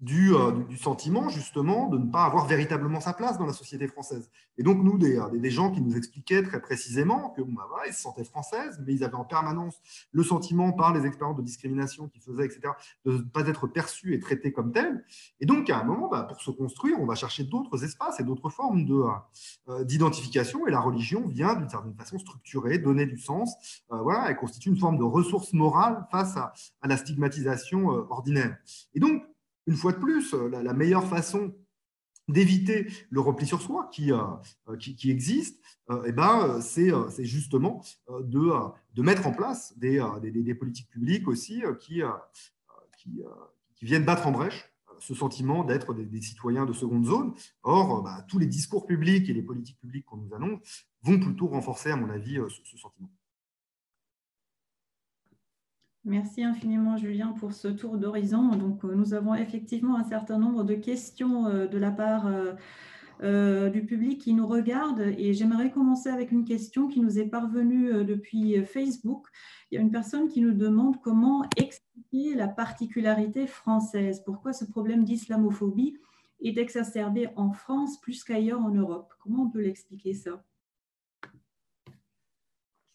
[0.00, 0.32] du,
[0.68, 4.30] du, sentiment justement de ne pas avoir véritablement sa place dans la société française.
[4.58, 8.02] Et donc nous, des, des gens qui nous expliquaient très précisément que bah, ils se
[8.02, 9.80] sentaient françaises, mais ils avaient en permanence
[10.12, 12.72] le sentiment par les expériences de discrimination qu'ils faisaient, etc.,
[13.04, 15.04] de ne pas être perçus et traités comme tels.
[15.40, 18.24] Et donc à un moment, bah, pour se construire, on va chercher d'autres espaces et
[18.24, 18.86] d'autres formes
[19.68, 20.66] euh, d'identification.
[20.66, 23.82] et la religion vient d'une certaine façon structurer, donner du sens.
[23.92, 28.56] Euh, voilà, elle constitue une forme de ressource morale face à, à la stigmatisation ordinaire.
[28.94, 29.22] Et donc
[29.66, 31.54] une fois de plus, euh, la, meilleure façon
[32.28, 34.18] d'éviter le repli sur soi qui, euh,
[34.68, 35.62] euh, existe,
[36.06, 40.00] eh ben, c'est justement de, mettre en place des,
[40.58, 42.00] politiques publiques aussi qui,
[42.96, 47.34] qui, viennent battre en brèche ce sentiment d'être des, citoyens de seconde zone.
[47.62, 51.48] Or, bah, tous les discours publics et les politiques publiques qu'on nous annonce vont plutôt
[51.48, 53.10] renforcer, à mon avis, ce sentiment.
[56.06, 58.48] Merci infiniment, Julien, pour ce tour d'horizon.
[58.48, 62.30] Donc, euh, nous avons effectivement un certain nombre de questions euh, de la part
[63.22, 65.00] euh, du public qui nous regarde.
[65.16, 69.28] Et j'aimerais commencer avec une question qui nous est parvenue depuis Facebook.
[69.70, 74.22] Il y a une personne qui nous demande comment expliquer la particularité française.
[74.26, 75.96] Pourquoi ce problème d'islamophobie
[76.42, 79.14] est exacerbé en France plus qu'ailleurs en Europe?
[79.20, 80.44] Comment on peut l'expliquer ça?
[81.24, 81.90] Je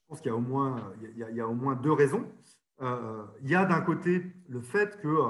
[0.10, 2.24] pense qu'il y, a au moins deux raisons.
[2.82, 5.28] Euh, il y a d'un côté le fait que, euh,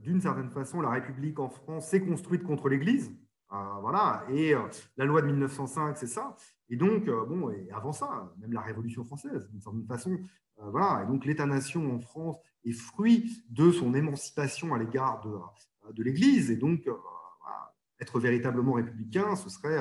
[0.00, 3.12] d'une certaine façon, la République en France s'est construite contre l'Église.
[3.50, 4.24] voilà.
[4.30, 4.54] Et
[4.96, 6.36] la loi de 1905, c'est ça.
[6.70, 10.18] Et donc, bon, avant ça, même la Révolution française, d'une certaine façon,
[10.56, 11.02] voilà.
[11.04, 15.22] Et donc, l'État-nation en France est fruit de son émancipation à l'égard
[15.92, 16.50] de, l'Église.
[16.50, 16.88] Et donc,
[18.02, 19.78] être véritablement républicain, ce serait,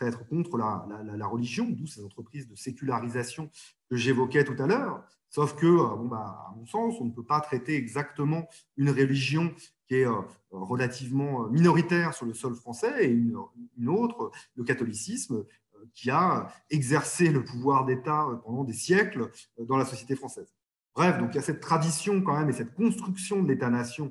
[0.00, 3.50] être contre la, religion, d'où ces entreprises de sécularisation
[3.90, 5.04] que j'évoquais tout à l'heure.
[5.30, 9.52] Sauf que, bon, bah, à mon sens, on ne peut pas traiter exactement une religion
[9.86, 10.20] qui est euh,
[10.50, 13.36] relativement minoritaire sur le sol français et une,
[13.78, 15.44] une autre, le catholicisme,
[15.76, 20.52] euh, qui a exercé le pouvoir d'État pendant des siècles dans la société française.
[20.94, 24.06] Bref, donc il y a cette tradition quand même et cette construction de l'État-nation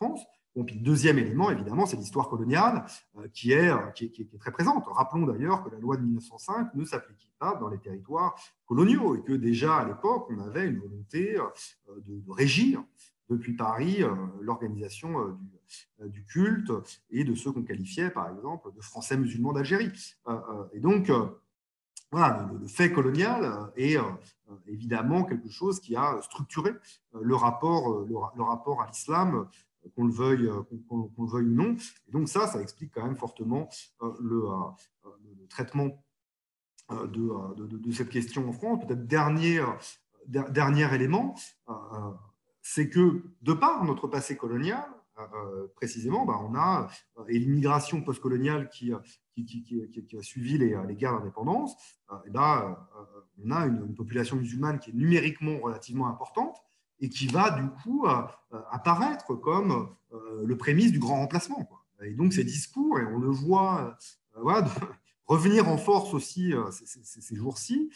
[0.00, 2.84] en France Le deuxième élément, évidemment, c'est l'histoire coloniale
[3.16, 4.84] euh, qui, est, euh, qui, est, très présente.
[4.86, 8.34] Rappelons d'ailleurs que la loi de 1905 ne s'appliquait pas dans les territoires
[8.66, 11.48] coloniaux et que déjà à l'époque, on avait une volonté euh,
[12.06, 12.84] de, régir
[13.30, 14.04] depuis Paris
[14.40, 15.38] l'organisation
[16.00, 16.70] du, culte
[17.10, 19.90] et de ceux qu'on qualifiait, par exemple, de Français musulmans d'Algérie.
[20.74, 21.10] Et donc,
[22.10, 23.96] voilà, le, fait colonial est
[24.66, 26.72] évidemment quelque chose qui a structuré
[27.18, 29.48] le rapport, le rapport à l'islam
[29.94, 31.76] qu'on le veuille, euh, qu'on le veuille ou non.
[32.08, 33.68] Et donc ça, ça explique quand même fortement
[34.02, 35.10] euh, le, euh,
[35.40, 36.04] le traitement
[36.90, 38.84] de, cette question en France.
[38.86, 39.64] Peut-être dernier,
[40.94, 41.34] élément,
[42.60, 44.84] c'est que de par notre passé colonial,
[45.76, 46.88] précisément, bah, on a
[47.28, 48.92] et l'immigration postcoloniale qui,
[49.34, 51.74] qui, a suivi les, guerres d'indépendance,
[52.28, 52.90] bah,
[53.42, 56.62] on a une, population musulmane qui est numériquement relativement importante,
[57.02, 58.22] et qui va du coup euh,
[58.54, 61.68] euh, apparaître comme euh, le prémisse du grand remplacement.
[62.02, 63.96] Et donc ces discours, et on le voit
[65.26, 67.90] revenir en force aussi ces, jours-ci,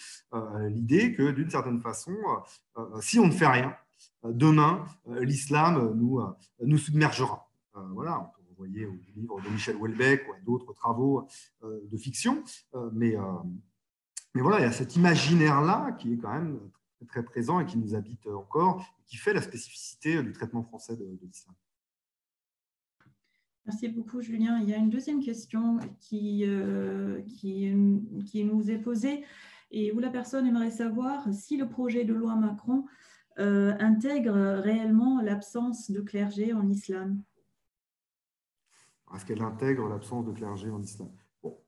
[0.68, 2.14] l'idée que d'une certaine façon,
[3.00, 3.74] si on ne fait rien,
[4.22, 4.84] demain,
[5.22, 6.20] l'islam nous,
[6.60, 7.50] nous submergera.
[7.94, 11.26] Voilà, on peut renvoyer au livre de Michel Houellebecq ou à d'autres travaux
[11.64, 12.44] de fiction,
[12.92, 13.16] mais,
[14.36, 16.60] mais voilà, il y a cet imaginaire-là qui est quand même
[17.04, 21.18] très présent et qui nous habite encore, qui fait la spécificité du traitement français de,
[21.22, 21.54] l'islam.
[23.66, 24.60] Merci beaucoup, Julien.
[24.62, 27.72] Il y a une deuxième question qui, euh, qui,
[28.24, 29.24] qui, nous est posée
[29.70, 32.86] et où la personne aimerait savoir si le projet de loi Macron
[33.38, 37.22] euh, intègre réellement l'absence de clergé en islam.
[39.14, 41.10] Est-ce qu'elle intègre l'absence de clergé en islam?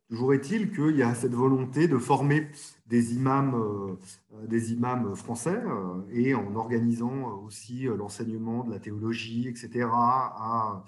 [0.08, 2.48] Toujours est-il qu'il y a cette volonté de former
[2.86, 9.48] des imams, euh, des imams français euh, et en organisant aussi l'enseignement de la théologie,
[9.48, 10.82] etc., à,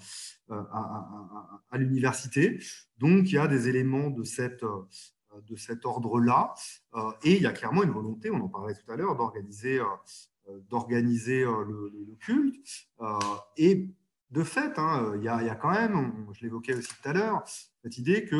[1.73, 2.59] l'université.
[2.97, 6.55] Donc, il y a des éléments de, cette, de cet ordre-là.
[6.95, 9.79] Euh, et il y a clairement une volonté, on en parlait tout à l'heure, d'organiser
[10.69, 12.89] d'organiser le, culte.
[13.55, 13.87] Et
[14.31, 17.09] de fait, hein, il, y a, il, y a, quand même, je l'évoquais aussi tout
[17.09, 17.43] à l'heure,
[17.83, 18.35] cette idée que,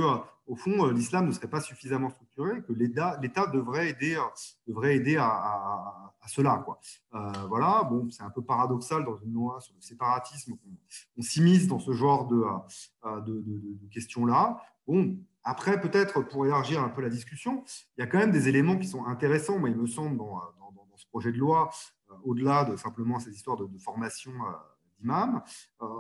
[0.52, 4.22] au fond, l'islam ne serait pas suffisamment structuré, que l'État devrait aider,
[4.68, 6.66] devrait aider à, cela.
[7.14, 10.58] Euh, voilà, bon, c'est un peu paradoxal dans une loi sur le séparatisme
[11.16, 14.62] qu'on s'immisce dans ce genre de, questions-là.
[14.86, 17.64] Bon, après, peut-être pour élargir un peu la discussion,
[17.98, 20.42] il y a quand même des éléments qui sont intéressants, moi, il me semble, dans,
[20.98, 21.72] ce projet de loi,
[22.10, 24.52] euh, au-delà de simplement ces histoires de, formation euh,
[25.00, 25.42] d'imam,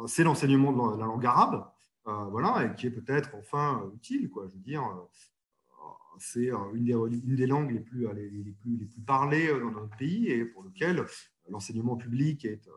[0.08, 1.66] c'est l'enseignement de la langue arabe.
[2.08, 4.30] Euh, voilà, et qui est peut-être enfin utile.
[4.30, 4.48] Quoi.
[4.48, 5.86] Je veux dire, euh,
[6.18, 10.46] c'est une des, langues les plus, les, plus, les plus parlées dans notre pays et
[10.46, 11.06] pour lequel
[11.50, 12.70] l'enseignement public est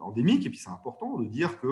[0.00, 0.46] endémique.
[0.46, 1.68] Et puis c'est important de dire que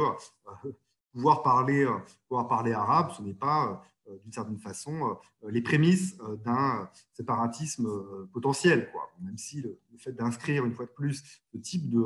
[1.12, 1.86] pouvoir, parler,
[2.28, 3.84] pouvoir parler arabe, ce n'est pas
[4.22, 5.16] d'une certaine façon
[5.48, 7.88] les prémices d'un séparatisme
[8.32, 8.90] potentiel.
[8.90, 9.10] Quoi.
[9.20, 12.04] Même si le, fait d'inscrire une fois de plus ce type de,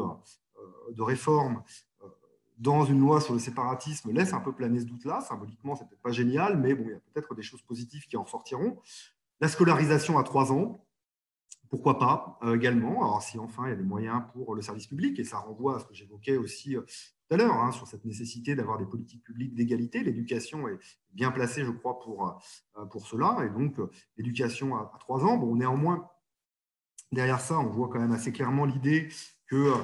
[0.93, 1.63] de réforme
[2.59, 5.21] dans une loi sur le séparatisme laisse un peu planer ce doute-là.
[5.21, 8.17] Symboliquement, c'est peut-être pas génial, mais bon, il y a peut-être des choses positives qui
[8.17, 8.81] en sortiront.
[9.41, 10.85] La scolarisation à trois ans,
[11.71, 13.03] pourquoi pas euh, également.
[13.03, 15.77] Alors, si enfin il y a des moyens pour le service public, et ça renvoie
[15.77, 18.87] à ce que j'évoquais aussi euh, tout à l'heure, hein, sur cette nécessité d'avoir des
[18.87, 20.03] politiques publiques d'égalité.
[20.03, 20.79] L'éducation est
[21.13, 22.41] bien placée, je crois, pour,
[22.79, 23.45] euh, pour cela.
[23.45, 23.77] Et donc,
[24.17, 25.37] l'éducation à, à trois ans.
[25.37, 26.09] Bon, néanmoins,
[27.13, 29.09] derrière ça, on voit quand même assez clairement l'idée
[29.47, 29.75] que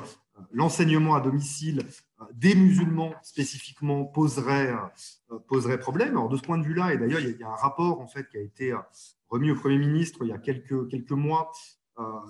[0.52, 1.82] l'enseignement à domicile
[2.20, 4.72] euh, des musulmans spécifiquement poserait,
[5.30, 6.10] euh, poserait problème.
[6.10, 8.28] Alors de ce point de vue-là, et d'ailleurs il y a un rapport en fait
[8.28, 8.78] qui a été euh,
[9.28, 11.52] remis au Premier ministre il y a quelques, quelques mois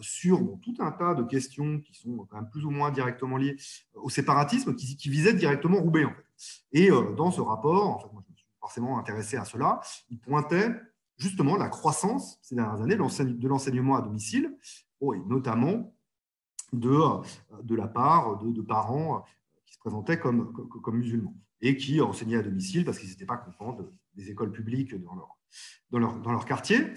[0.03, 3.57] sur tout un tas de questions qui sont quand même plus ou moins directement liées
[3.95, 6.05] au séparatisme, qui, visaient directement Roubaix.
[6.73, 9.81] Et dans ce rapport, en fait, moi je me suis forcément intéressé à cela,
[10.11, 10.71] il pointait
[11.17, 14.55] justement la croissance ces dernières années de l'enseignement à domicile,
[15.01, 15.94] oh, et notamment
[16.81, 16.99] de,
[17.63, 19.25] de la part de, parents
[19.67, 20.53] qui se présentaient comme,
[20.93, 23.77] musulmans et qui enseignaient à domicile parce qu'ils n'étaient pas contents
[24.15, 25.15] des écoles publiques dans
[25.99, 26.93] leur, quartier.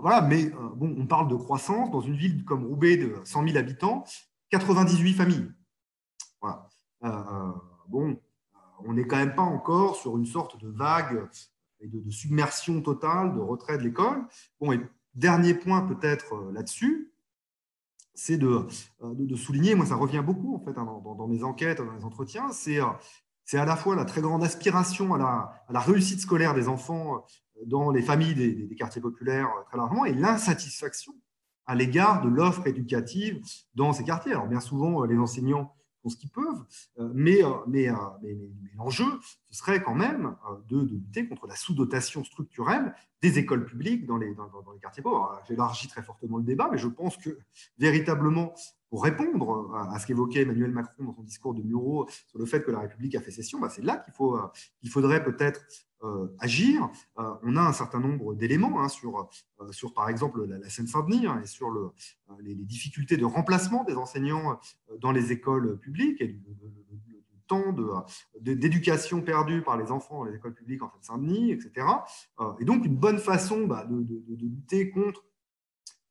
[0.00, 3.56] voilà, mais bon, on parle de croissance dans une ville comme Roubaix de 100 000
[3.56, 4.04] habitants,
[4.50, 5.50] 98 familles.
[7.88, 8.16] Bon,
[8.84, 11.28] on n'est quand même pas encore sur une sorte de vague
[11.80, 14.24] et de, submersion totale, de retrait de l'école.
[14.60, 14.78] Bon,
[15.14, 17.11] dernier point peut-être euh, là-dessus,
[18.14, 18.66] c'est euh,
[19.02, 22.04] de, de, souligner, moi ça revient beaucoup en fait hein, dans, mes enquêtes, dans mes
[22.04, 22.86] entretiens, c'est euh,
[23.44, 25.18] c'est à la fois la très grande aspiration à
[25.68, 27.24] la, réussite scolaire des enfants
[27.66, 31.12] dans les familles des quartiers populaires très largement et l'insatisfaction
[31.66, 33.40] à l'égard de l'offre éducative
[33.74, 34.32] dans ces quartiers.
[34.32, 35.74] Alors bien souvent, les enseignants
[36.10, 36.64] ce qu'ils peuvent,
[36.98, 37.88] euh, mais, euh, euh, mais
[38.76, 39.06] l'enjeu,
[39.50, 40.36] ce serait quand même
[40.68, 45.40] de, lutter contre la sous-dotation structurelle des écoles publiques dans les, dans, les quartiers pauvres.
[45.48, 47.38] J'élargis très fortement le débat, mais je pense que
[47.78, 48.54] véritablement,
[48.92, 52.62] pour répondre à ce qu'évoquait Emmanuel Macron dans son discours de Muro sur le fait
[52.62, 54.38] que la République a fait cession, bah, c'est là qu'il faut,
[54.80, 55.64] qu'il faudrait peut-être
[56.38, 56.90] agir.
[57.16, 59.30] on a un certain nombre d'éléments hein, sur,
[59.70, 61.88] sur, par exemple, la, Seine-Saint-Denis hein, et sur le,
[62.40, 64.60] les, difficultés de remplacement des enseignants
[65.00, 66.42] dans les écoles publiques et le,
[67.46, 67.74] temps
[68.42, 71.86] d'éducation perdue par les enfants dans les écoles publiques en Seine-Saint-Denis, etc.
[72.60, 75.24] et donc, une bonne façon bah, de, lutter contre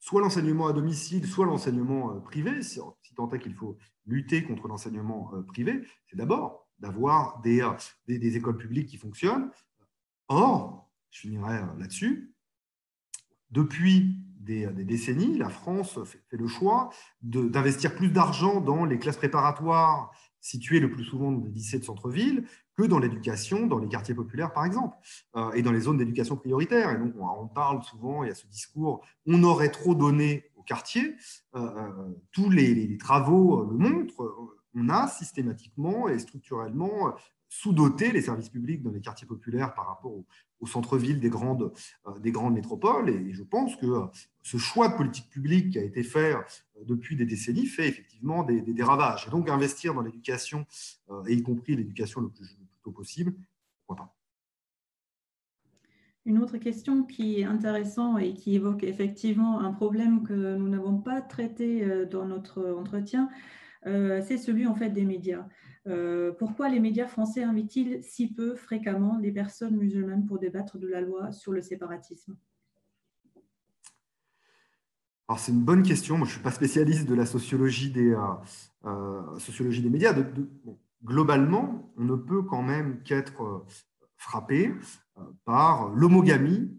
[0.02, 2.82] soit l'enseignement à domicile, soit l'enseignement privé, si,
[3.16, 7.66] tant est qu'il faut lutter contre l'enseignement privé, c'est d'abord d'avoir des,
[8.08, 9.52] des, écoles publiques qui fonctionnent,
[10.34, 12.34] Or, je finirai euh, là-dessus,
[13.49, 16.89] depuis des, décennies, la France fait, le choix
[17.22, 21.84] d'investir plus d'argent dans les classes préparatoires situées le plus souvent dans des lycées de
[21.84, 22.47] centre-ville
[22.88, 24.95] dans l'éducation, dans les quartiers populaires par exemple,
[25.36, 26.91] euh, et dans les zones d'éducation prioritaire.
[26.91, 30.63] Et donc on parle souvent, il y a ce discours, on aurait trop donné aux
[30.63, 31.15] quartiers.
[31.55, 31.89] Euh,
[32.32, 37.13] tous les, travaux le montrent, on a systématiquement et structurellement
[37.51, 40.25] sous-doter les services publics dans les quartiers populaires par rapport au,
[40.67, 41.73] centre-ville des grandes,
[42.07, 43.09] euh, des grandes métropoles.
[43.09, 44.05] Et je pense que euh,
[44.41, 46.41] ce choix de politique publique qui a été fait euh,
[46.86, 49.27] depuis des décennies fait effectivement des, ravages.
[49.27, 50.65] Et donc investir dans l'éducation,
[51.27, 52.57] et y compris l'éducation le plus,
[52.89, 53.34] possible,
[53.86, 54.15] pourquoi pas.
[56.25, 60.97] Une autre question qui est intéressante et qui évoque effectivement un problème que nous n'avons
[60.99, 63.27] pas traité dans notre entretien,
[63.84, 65.47] c'est celui en fait des médias.
[65.88, 70.88] Euh, pourquoi les médias français invitent-ils si peu fréquemment les personnes musulmanes pour débattre de
[70.88, 72.38] la loi sur le séparatisme?
[75.27, 76.17] Alors c'est une bonne question.
[76.17, 78.19] Moi, je ne suis pas spécialiste de la sociologie des, euh,
[78.86, 80.13] euh, sociologie des médias.
[81.04, 83.66] Globalement, on ne peut quand même qu'être
[84.18, 84.74] frappé
[85.45, 86.78] par l'homogamie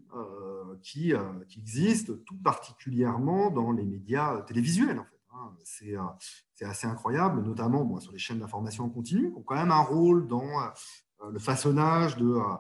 [0.83, 1.13] qui,
[1.49, 4.99] qui, existe tout particulièrement dans les médias télévisuels.
[4.99, 5.23] En fait.
[5.97, 6.17] Hein.
[6.55, 9.81] C'est assez incroyable, notamment sur les chaînes d'information en continu, qui ont quand même un
[9.81, 12.57] rôle dans euh, le façonnage de, euh,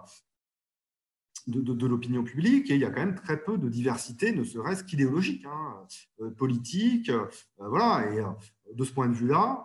[1.88, 5.44] l'opinion publique, et il y a quand même très peu de diversité, ne serait-ce qu'idéologique,
[5.46, 5.86] hein,
[6.20, 7.10] euh, politique.
[7.58, 9.64] voilà, et de ce point de vue-là,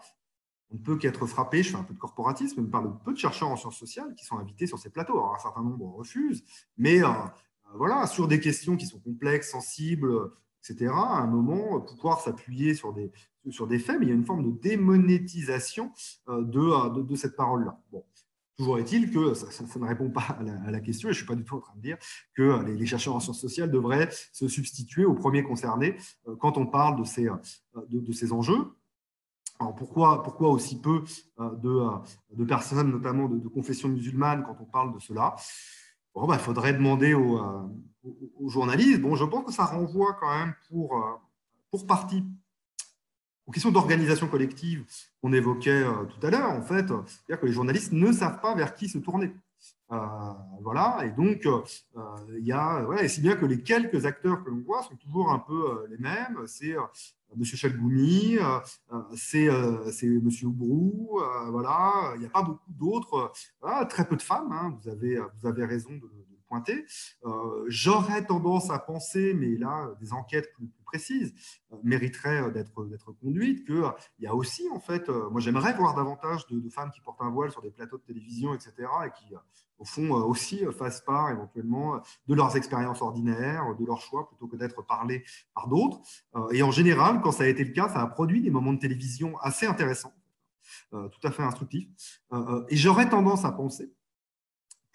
[0.72, 3.14] on ne peut qu'être frappé, je fais un peu de corporatisme, mais par le peu
[3.14, 5.14] de chercheurs en sciences sociales qui sont invités sur ces plateaux.
[5.14, 6.44] Alors, un certain nombre refusent,
[6.78, 7.00] mais
[7.74, 12.94] voilà, sur des questions qui sont complexes, sensibles, etc., à un moment, pouvoir s'appuyer sur
[12.94, 13.12] des,
[13.52, 15.92] sur des faits, mais il y a une forme de démonétisation
[16.30, 17.80] euh, euh, de, de, cette parole-là.
[17.92, 18.04] Bon.
[18.58, 19.48] Toujours est-il que ça,
[19.80, 21.76] ne répond pas à la, question, et je ne suis pas du tout en train
[21.76, 21.98] de dire
[22.34, 25.96] que les, chercheurs en sciences sociales devraient se substituer aux premiers concernés
[26.28, 27.28] euh, quand on parle de ces,
[27.90, 28.74] de, ces enjeux.
[29.60, 31.04] Alors pourquoi, pourquoi aussi peu
[31.40, 31.88] de,
[32.34, 35.36] de personnes, notamment de, confession musulmane, quand on parle de cela?
[36.14, 37.40] Bon, il bah, faudrait demander aux,
[38.40, 39.02] aux, journalistes.
[39.02, 41.22] Bon, je pense que ça renvoie quand même pour,
[41.72, 42.24] pour partie
[43.48, 44.86] aux questions d'organisation collective
[45.22, 48.54] qu'on évoquait euh, tout à l'heure, en fait, c'est-à-dire que les journalistes ne savent pas
[48.54, 49.34] vers qui se tourner.
[49.92, 49.98] Euh,
[50.62, 51.62] voilà, et donc euh,
[52.38, 54.98] il y a, voilà, et si bien que les quelques acteurs que l'on voit sont
[54.98, 56.44] toujours un peu les mêmes.
[56.46, 56.76] C'est
[57.36, 57.44] M.
[57.44, 58.38] Chalgoumi,
[59.16, 60.30] c'est M.
[60.44, 61.20] Oubrou,
[61.50, 63.32] voilà, il n'y a pas beaucoup d'autres,
[63.90, 66.10] très peu de femmes, hein, vous, avez, vous avez raison de,
[66.48, 66.86] pointer.
[67.68, 71.34] J'aurais tendance à penser, mais là, des enquêtes plus, précises
[71.72, 75.94] euh, mériterait euh, d'être conduite, qu'il y a aussi, en fait, euh, moi j'aimerais voir
[75.94, 78.74] davantage de, femmes qui portent un voile sur des plateaux de télévision, etc.,
[79.06, 79.34] et qui,
[79.80, 84.56] au fond, aussi fassent part éventuellement de leurs expériences ordinaires, de leurs choix, plutôt que
[84.56, 85.24] d'être parlées
[85.54, 86.02] par d'autres.
[86.52, 88.80] Et en général, quand ça a été le cas, ça a produit des moments de
[88.80, 90.14] télévision assez intéressants,
[90.92, 91.88] tout à fait instructifs.
[92.70, 93.94] Et j'aurais tendance à penser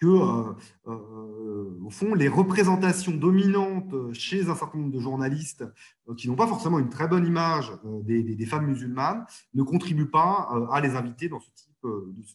[0.07, 0.55] euh,
[0.87, 5.63] euh, au fond, les représentations dominantes chez un certain nombre de journalistes
[6.09, 7.71] euh, qui n'ont pas forcément une très bonne image
[8.03, 11.85] des, femmes musulmanes ne contribuent pas à les inviter dans ce type,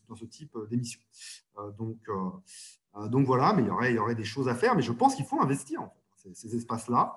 [0.09, 1.01] dans type d'émission.
[1.79, 5.41] donc, voilà, mais il y, aurait, des choses à faire, mais je pense qu'il faut
[5.41, 5.93] investir en
[6.35, 7.17] ces, espaces-là.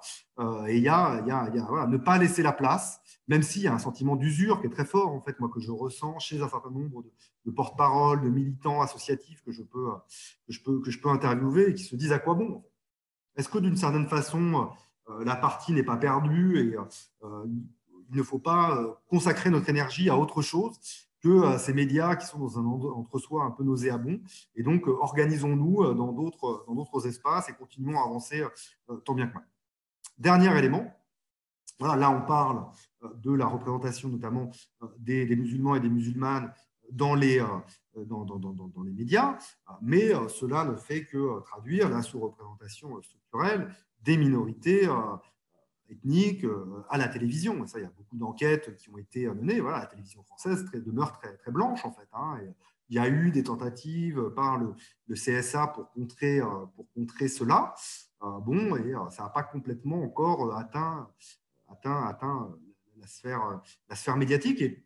[0.68, 3.02] et il y a, il y a, voilà, ne pas laisser la place
[3.32, 5.62] même s'il y a un sentiment d'usure qui est très fort, en fait, moi, que
[5.62, 7.06] je ressens chez un certain nombre
[7.46, 9.90] de, porte-parole, de militants associatifs que je, peux,
[10.46, 12.66] que, je peux, que je peux interviewer et qui se disent à quoi bon
[13.38, 14.70] Est-ce que d'une certaine façon,
[15.10, 16.78] euh, la partie n'est pas perdue et
[17.24, 17.46] euh,
[18.10, 20.78] il ne faut pas euh, consacrer notre énergie à autre chose
[21.22, 24.20] que ces médias qui sont dans un entre-soi un peu nauséabond.
[24.56, 28.44] Et donc, organisons-nous dans d'autres espaces et continuons à avancer
[29.06, 29.48] tant bien que mal.
[30.18, 30.92] Dernier élément,
[31.80, 32.66] là, on parle
[33.04, 34.52] euh, de la représentation notamment
[34.84, 36.54] euh, des, musulmans et des musulmanes
[36.92, 39.38] dans les, euh, dans, dans, les médias,
[39.82, 44.88] mais cela ne fait que traduire la sous-représentation structurelle des minorités
[45.92, 46.46] ethniques
[46.90, 47.66] à la télévision.
[47.68, 49.60] Ça, il y a beaucoup d'enquêtes qui ont été menées.
[49.60, 52.08] Voilà, la télévision française très, demeure très, très blanche, en fait.
[52.14, 52.40] Hein,
[52.90, 54.76] il y a eu des tentatives par le,
[55.14, 56.42] CSA pour contrer,
[56.76, 57.74] pour contrer cela.
[58.22, 61.10] bon, et ça n'a pas complètement encore atteint
[61.72, 62.50] atteint, atteint
[63.00, 64.62] la, sphère, la sphère médiatique.
[64.62, 64.84] Et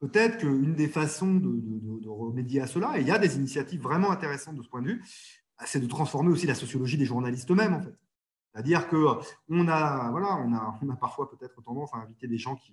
[0.00, 4.10] peut-être qu'une des façons de, remédier à cela, et il y a des initiatives vraiment
[4.10, 5.04] intéressantes de ce point de vue,
[5.64, 7.94] c'est de transformer aussi la sociologie des journalistes eux-mêmes, en fait.
[8.56, 12.56] C'est-à-dire qu'on a, voilà, on a, on a parfois peut-être tendance à inviter des gens
[12.56, 12.72] qui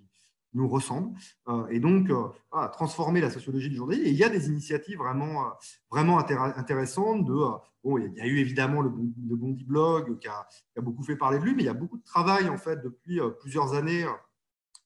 [0.54, 1.14] nous ressemblent,
[1.48, 2.28] euh, et donc euh,
[2.72, 4.06] transformer la sociologie du journalisme.
[4.06, 5.50] Et il y a des initiatives vraiment, euh,
[5.90, 7.26] vraiment intéressantes.
[7.26, 7.34] De,
[7.82, 11.16] bon, il y a eu évidemment le, Bondi Blog qui a, qui a, beaucoup fait
[11.16, 14.06] parler de lui, mais il y a beaucoup de travail en fait depuis plusieurs années,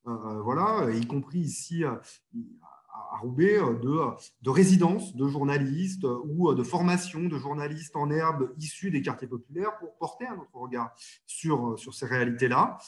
[0.05, 1.85] voilà, y compris ici
[3.19, 4.01] Roubaix, de,
[4.43, 9.77] de résidence de journalistes ou de formation de journalistes en herbe issus des quartiers populaires
[9.79, 10.95] pour porter un autre regard
[11.27, 12.79] sur, sur ces réalités-là.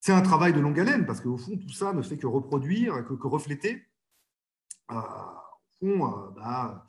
[0.00, 3.04] C'est un travail de longue haleine, parce qu'au fond, tout ça ne fait que reproduire,
[3.04, 3.86] que, que refléter
[4.90, 5.00] euh,
[5.78, 6.86] fond, euh, bah,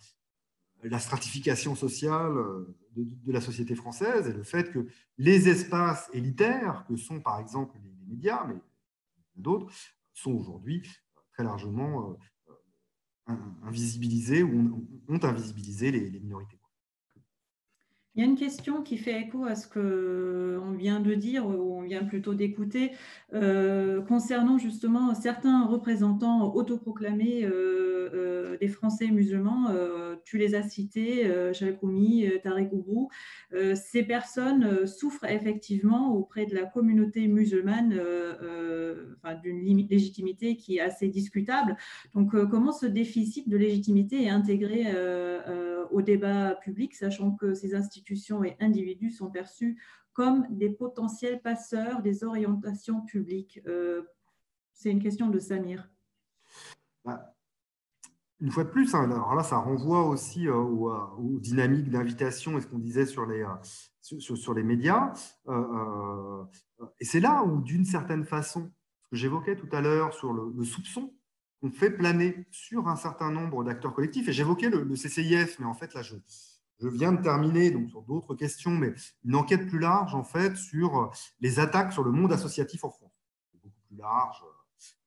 [0.83, 6.85] la stratification sociale euh, de, la société française et le fait que les espaces élitaires,
[6.87, 8.59] que sont par exemple les, médias, mais
[9.35, 9.71] d'autres,
[10.13, 10.83] sont aujourd'hui
[11.33, 12.17] très largement
[13.63, 16.57] invisibilisés ou ont, invisibilisé les minorités.
[18.15, 21.79] Il y a une question qui fait écho à ce qu'on vient de dire, ou
[21.79, 22.91] on vient plutôt d'écouter,
[23.33, 29.69] euh, concernant justement certains représentants autoproclamés euh, euh, des Français musulmans.
[30.25, 33.09] tu les as cités, Sharif Roumi, Tarek Oubou.
[33.73, 37.99] ces personnes souffrent effectivement auprès de la communauté musulmane
[39.41, 41.75] d'une légitimité qui est assez discutable.
[42.13, 44.85] Donc, comment ce déficit de légitimité est intégré
[45.91, 48.02] au débat public, sachant que ces institutions
[48.43, 49.81] et individus sont perçus
[50.13, 54.03] comme des potentiels passeurs des orientations publiques euh,
[54.73, 55.89] C'est une question de Samir.
[57.03, 57.35] Bah,
[58.39, 62.61] une fois de plus, hein, alors là, ça renvoie aussi euh, aux, dynamiques d'invitation et
[62.61, 65.13] ce qu'on disait sur les, euh, sur, les médias.
[66.99, 68.71] et c'est là où, d'une certaine façon,
[69.03, 71.13] ce que j'évoquais tout à l'heure sur le soupçon
[71.63, 74.27] on fait planer sur un certain nombre d'acteurs collectifs.
[74.27, 76.15] Et j'évoquais le, CCIF, mais en fait, là, je,
[76.83, 80.57] je viens de terminer donc sur d'autres questions, mais une enquête plus large, en fait,
[80.57, 83.13] sur les attaques sur le monde associatif en France.
[83.53, 84.43] Beaucoup plus large.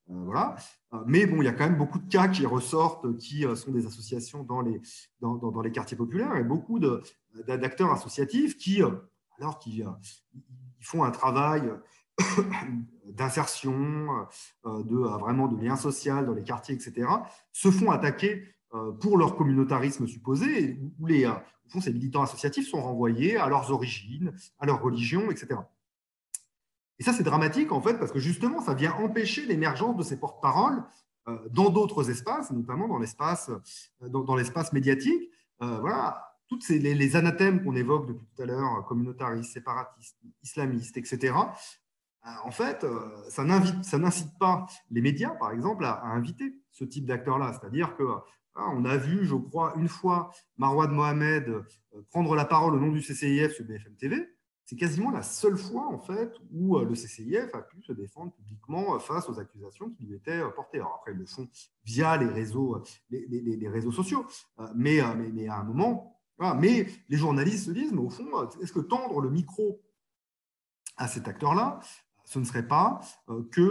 [0.08, 0.56] Euh, voilà.
[1.04, 3.72] Mais bon, il y a quand même beaucoup de cas qui ressortent, qui euh, sont
[3.72, 4.80] des associations dans les,
[5.20, 8.92] dans, les quartiers populaires, et beaucoup d'acteurs associatifs qui, euh,
[9.38, 11.70] alors qui ils font un travail
[13.04, 14.26] d'insertion,
[14.66, 17.08] euh, de euh, vraiment de lien social dans les quartiers, etc.,
[17.52, 18.55] se font attaquer euh,
[19.00, 21.32] pour leur communautarisme supposé, où les, au
[21.68, 25.60] fond, ces militants associatifs sont renvoyés à leurs origines, à leur religion, etc.
[26.98, 30.18] Et ça, c'est dramatique, en fait, parce que justement, ça vient empêcher l'émergence de ces
[30.18, 30.82] porte-paroles
[31.50, 33.50] dans d'autres espaces, notamment dans l'espace
[34.00, 35.30] dans, l'espace médiatique.
[35.60, 41.32] voilà, toutes les, les anathèmes qu'on évoque depuis tout à l'heure, communautaristes, séparatistes, islamistes, etc.,
[42.26, 47.06] euh, en fait, euh, ça n'incite pas les médias, par exemple, à, inviter ce type
[47.06, 47.52] d'acteurs-là.
[47.52, 48.04] C'est-à-dire que
[48.56, 51.62] on a vu, je crois, une fois Marouad Mohamed euh,
[52.10, 54.28] prendre la parole au nom du CCIF sur BFM TV.
[54.64, 58.98] C'est quasiment la seule fois, en fait, où le CCIF a pu se défendre publiquement
[58.98, 60.80] face aux accusations qui lui étaient portées.
[60.80, 61.46] Après, ils le font
[61.84, 62.82] via les réseaux,
[63.92, 64.26] sociaux.
[64.74, 66.20] Mais, à un moment,
[66.58, 68.26] mais les journalistes se disent, mais au fond,
[68.60, 69.80] est-ce que tendre le micro
[70.96, 71.80] à cet acteur-là,
[72.24, 73.70] ce ne serait pas euh, que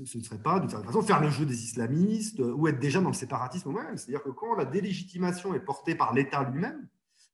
[0.00, 2.78] euh, ce ne serait pas, de certaine façon, faire le jeu des islamistes ou être
[2.78, 3.96] déjà dans le séparatisme même.
[3.96, 6.88] C'est-à-dire que quand la délégitimation est portée par l'État lui-même,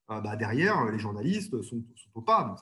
[0.09, 2.55] bah, derrière, les journalistes sont, sont au pas.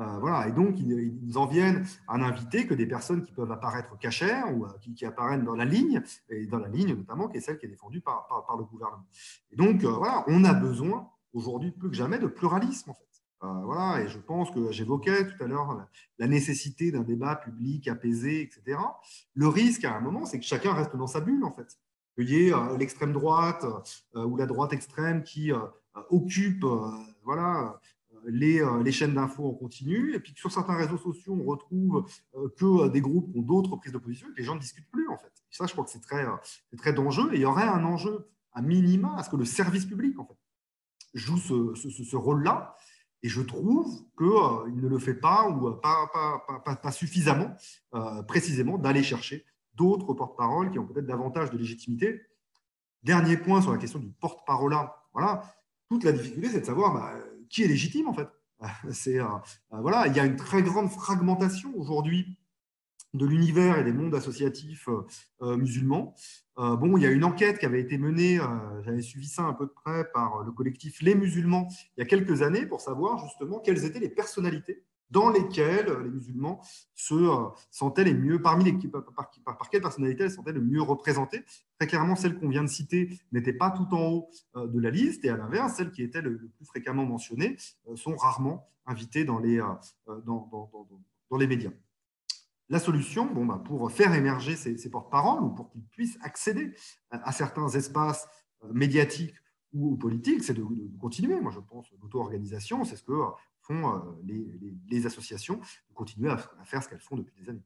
[0.00, 3.98] Euh, voilà, et donc ils, en viennent à n'inviter que des personnes qui peuvent apparaître
[3.98, 7.40] cachères ou euh, qui, apparaissent dans la ligne, et dans la ligne notamment qui est
[7.40, 8.26] celle qui est défendue par,
[8.58, 9.06] le gouvernement.
[9.50, 13.15] Et donc euh, voilà, on a besoin aujourd'hui plus que jamais de pluralisme en fait.
[13.40, 15.86] Voilà, et je pense que j'évoquais tout à l'heure
[16.18, 18.78] la, nécessité d'un débat public apaisé, etc.
[19.34, 21.78] Le risque à un moment, c'est que chacun reste dans sa bulle en fait.
[22.16, 23.64] Qu'il y ait l'extrême droite
[24.14, 25.52] ou la droite extrême qui
[26.10, 26.64] occupe
[27.22, 27.78] voilà,
[28.26, 32.48] euh, les, chaînes d'infos en continu, et puis sur certains réseaux sociaux, on retrouve euh,
[32.56, 35.08] que des groupes ont d'autres prises de position et que les gens ne discutent plus,
[35.08, 35.32] en fait.
[35.50, 36.36] ça, je crois que c'est très, euh,
[36.76, 39.84] très dangereux, et il y aurait un enjeu à minima à ce que le service
[39.84, 40.36] public, en fait,
[41.14, 42.76] joue ce, rôle-là,
[43.22, 46.10] et je trouve qu'il ne le fait pas, ou pas,
[46.64, 47.54] pas, pas, suffisamment,
[48.28, 49.44] précisément, d'aller chercher
[49.74, 52.22] d'autres porte-paroles qui ont peut-être davantage de légitimité.
[53.02, 54.74] Dernier point sur la question du porte-parole,
[55.12, 55.42] voilà,
[55.88, 57.14] toute la difficulté, c'est de savoir bah,
[57.48, 58.28] qui est légitime en fait.
[59.06, 62.38] Euh, euh, voilà, il y a une très grande fragmentation aujourd'hui
[63.16, 64.88] de l'univers et des mondes associatifs
[65.42, 66.14] euh, musulmans.
[66.56, 68.38] bon, il y a une enquête qui avait été menée,
[68.82, 72.06] j'avais suivi ça un peu de près par le collectif Les Musulmans il y a
[72.06, 76.60] quelques années pour savoir justement quelles étaient les personnalités dans lesquelles les musulmans
[76.94, 80.82] se euh, sentaient les mieux, parmi les, par, par, par elles se sentaient le mieux
[80.82, 81.44] représentées.
[81.78, 84.90] Très clairement, celles qu'on vient de citer n'étaient pas tout en haut euh, de la
[84.90, 87.56] liste, et à l'inverse, celles qui étaient le, plus fréquemment mentionnées
[87.88, 89.60] euh, sont rarement invitées dans les,
[90.24, 91.72] dans, les médias.
[92.68, 96.74] La solution, bah, pour faire émerger ces, porte-paroles ou pour qu'ils puissent accéder
[97.10, 98.28] à, certains espaces
[98.72, 99.34] médiatiques
[99.72, 100.64] ou politiques, c'est de,
[100.98, 101.40] continuer.
[101.40, 103.12] Moi, je pense l'auto-organisation, c'est ce que
[103.60, 104.00] font euh,
[104.90, 107.64] les, associations, de continuer à, faire ce qu'elles font depuis des années.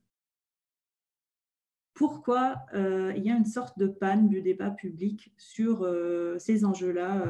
[1.95, 6.65] Pourquoi euh, il y a une sorte de panne du débat public sur euh, ces
[6.65, 7.27] enjeux-là,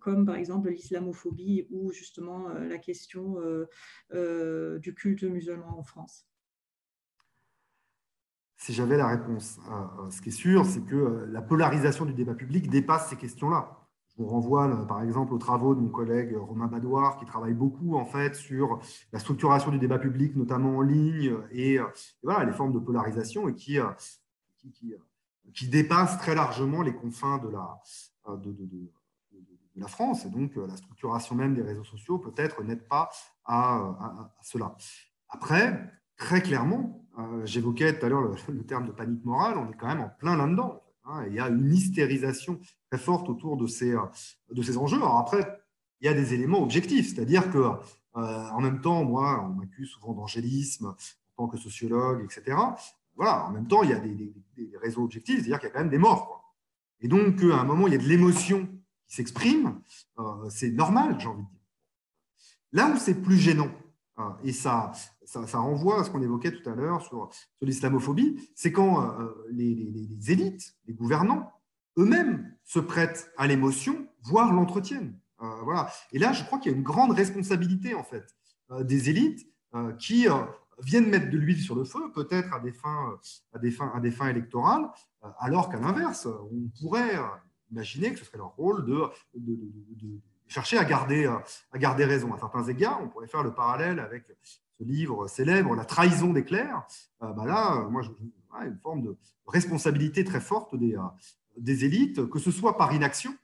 [0.00, 3.36] comme par exemple l'islamophobie ou justement la question
[4.10, 6.26] du culte musulman en France?
[8.58, 9.58] Si j'avais la réponse.
[10.10, 13.78] ce qui est sûr, c'est que la polarisation du débat public dépasse ces questions-là.
[14.20, 18.04] On renvoie par exemple aux travaux de mon collègue Romain Badouard qui travaille beaucoup en
[18.04, 18.80] fait sur
[19.12, 21.78] la structuration du débat public, notamment en ligne, et,
[22.24, 23.78] voilà, les formes de polarisation et qui,
[25.54, 27.80] qui, dépassent très largement les confins de la,
[28.36, 28.56] de,
[29.76, 30.24] la France.
[30.24, 33.10] Et donc la structuration même des réseaux sociaux peut-être n'aide pas
[33.44, 34.74] à, cela.
[35.28, 39.76] Après, très clairement, euh, j'évoquais tout à l'heure le, terme de panique morale, on est
[39.76, 40.82] quand même en plein là-dedans.
[41.04, 44.02] Hein, il y a une hystérisation très forte autour de ces, euh,
[44.50, 45.00] de ces enjeux.
[45.02, 45.60] Après,
[46.00, 47.70] il y a des éléments objectifs, c'est-à-dire que euh,
[48.14, 50.94] en même temps, moi, on m'accuse souvent d'angélisme
[51.36, 52.56] en tant que sociologue, etc.
[53.16, 54.32] Voilà, en même temps, il y a des,
[54.80, 56.54] réseaux objectifs, c'est-à-dire qu'il y a quand même des morts.
[57.00, 58.66] Et donc, à un moment, il y a de l'émotion
[59.06, 59.80] qui s'exprime,
[60.50, 61.60] c'est normal, j'ai envie de dire.
[62.72, 63.70] Là où c'est plus gênant,
[64.42, 64.92] et ça,
[65.24, 69.16] ça, renvoie à ce qu'on évoquait tout à l'heure sur, sur l'islamophobie, c'est quand
[69.50, 71.52] les, les, élites, les gouvernants,
[71.98, 75.18] eux-mêmes se prêtent à l'émotion, voire l'entretiennent.
[75.42, 75.90] Euh, voilà.
[76.12, 78.36] Et là, je crois qu'il y a une grande responsabilité en fait
[78.70, 80.26] euh, des élites euh, qui
[80.80, 84.88] viennent mettre de l'huile sur le feu, peut-être à des fins, électorales,
[85.38, 87.18] alors qu'à l'inverse, on pourrait
[87.72, 89.02] imaginer que ce serait leur rôle de,
[90.48, 92.32] chercher à garder, à garder raison.
[92.34, 94.24] À certains égards, on pourrait faire le parallèle avec
[94.78, 96.86] ce livre célèbre, La trahison des clercs.
[97.20, 98.10] Bah là, moi, je,
[98.66, 99.16] une forme de
[99.46, 100.96] responsabilité très forte des,
[101.56, 103.34] des élites, que ce soit par inaction,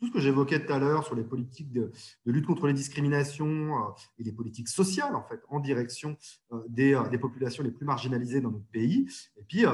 [0.00, 1.92] tout ce que j'évoquais tout à l'heure sur les politiques de,
[2.24, 6.16] lutte contre les discriminations euh, et les politiques sociales, en fait, en direction
[6.52, 9.06] euh, des, euh, des, populations les plus marginalisées dans notre pays,
[9.36, 9.64] et puis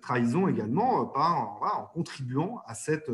[0.00, 3.10] trahison également par, en contribuant à cette,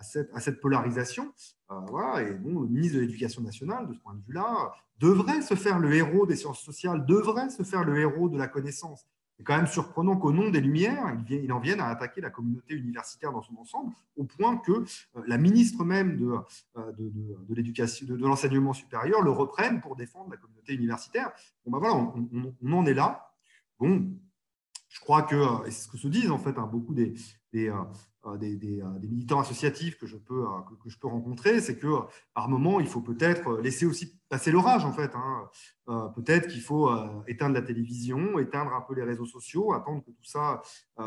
[0.00, 1.32] cette polarisation.
[1.70, 5.78] et bon, le ministre de l'Éducation nationale, de ce point de vue-là, devrait se faire
[5.78, 9.06] le héros des sciences sociales, devrait se faire le héros de la connaissance.
[9.36, 12.74] C'est quand même surprenant qu'au nom des Lumières, il en vienne à attaquer la communauté
[12.74, 16.34] universitaire dans son ensemble, au point que euh, la ministre même de,
[16.76, 21.32] euh, l'enseignement supérieur le reprenne pour défendre la communauté universitaire.
[21.66, 23.32] Ben voilà, on, en est là.
[23.80, 24.06] Bon,
[24.94, 27.14] je crois que, euh, et c'est ce que se disent en fait hein, beaucoup euh,
[28.26, 30.44] euh, des, militants associatifs que je peux,
[30.82, 31.88] que, je peux rencontrer, c'est que
[32.32, 35.12] par moment, il faut peut-être laisser aussi passer l'orage, en fait.
[35.14, 35.50] Hein.
[36.14, 36.90] peut-être qu'il faut
[37.26, 40.62] éteindre la télévision, éteindre un peu les réseaux sociaux, attendre que tout ça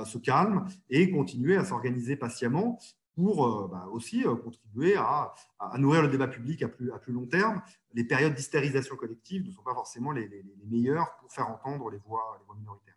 [0.06, 2.78] se calme et continuer à s'organiser patiemment
[3.16, 5.34] pour bah, aussi contribuer à,
[5.78, 7.62] nourrir le débat public à plus, à plus long terme.
[7.94, 11.90] Les périodes d'hystérisation collective ne sont pas forcément les, les, les meilleures pour faire entendre
[11.90, 12.97] les voix, les voix minoritaires.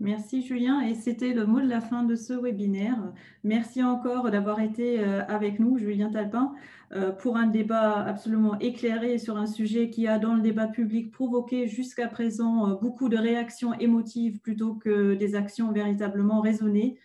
[0.00, 3.12] Merci Julien et c'était le mot de la fin de ce webinaire.
[3.44, 6.54] Merci encore d'avoir été euh, avec nous, Julien Talpin,
[6.92, 11.12] euh, pour un débat absolument éclairé sur un sujet qui a dans le débat public
[11.12, 16.98] provoqué jusqu'à présent euh, beaucoup de réactions émotives plutôt que des actions véritablement raisonnées.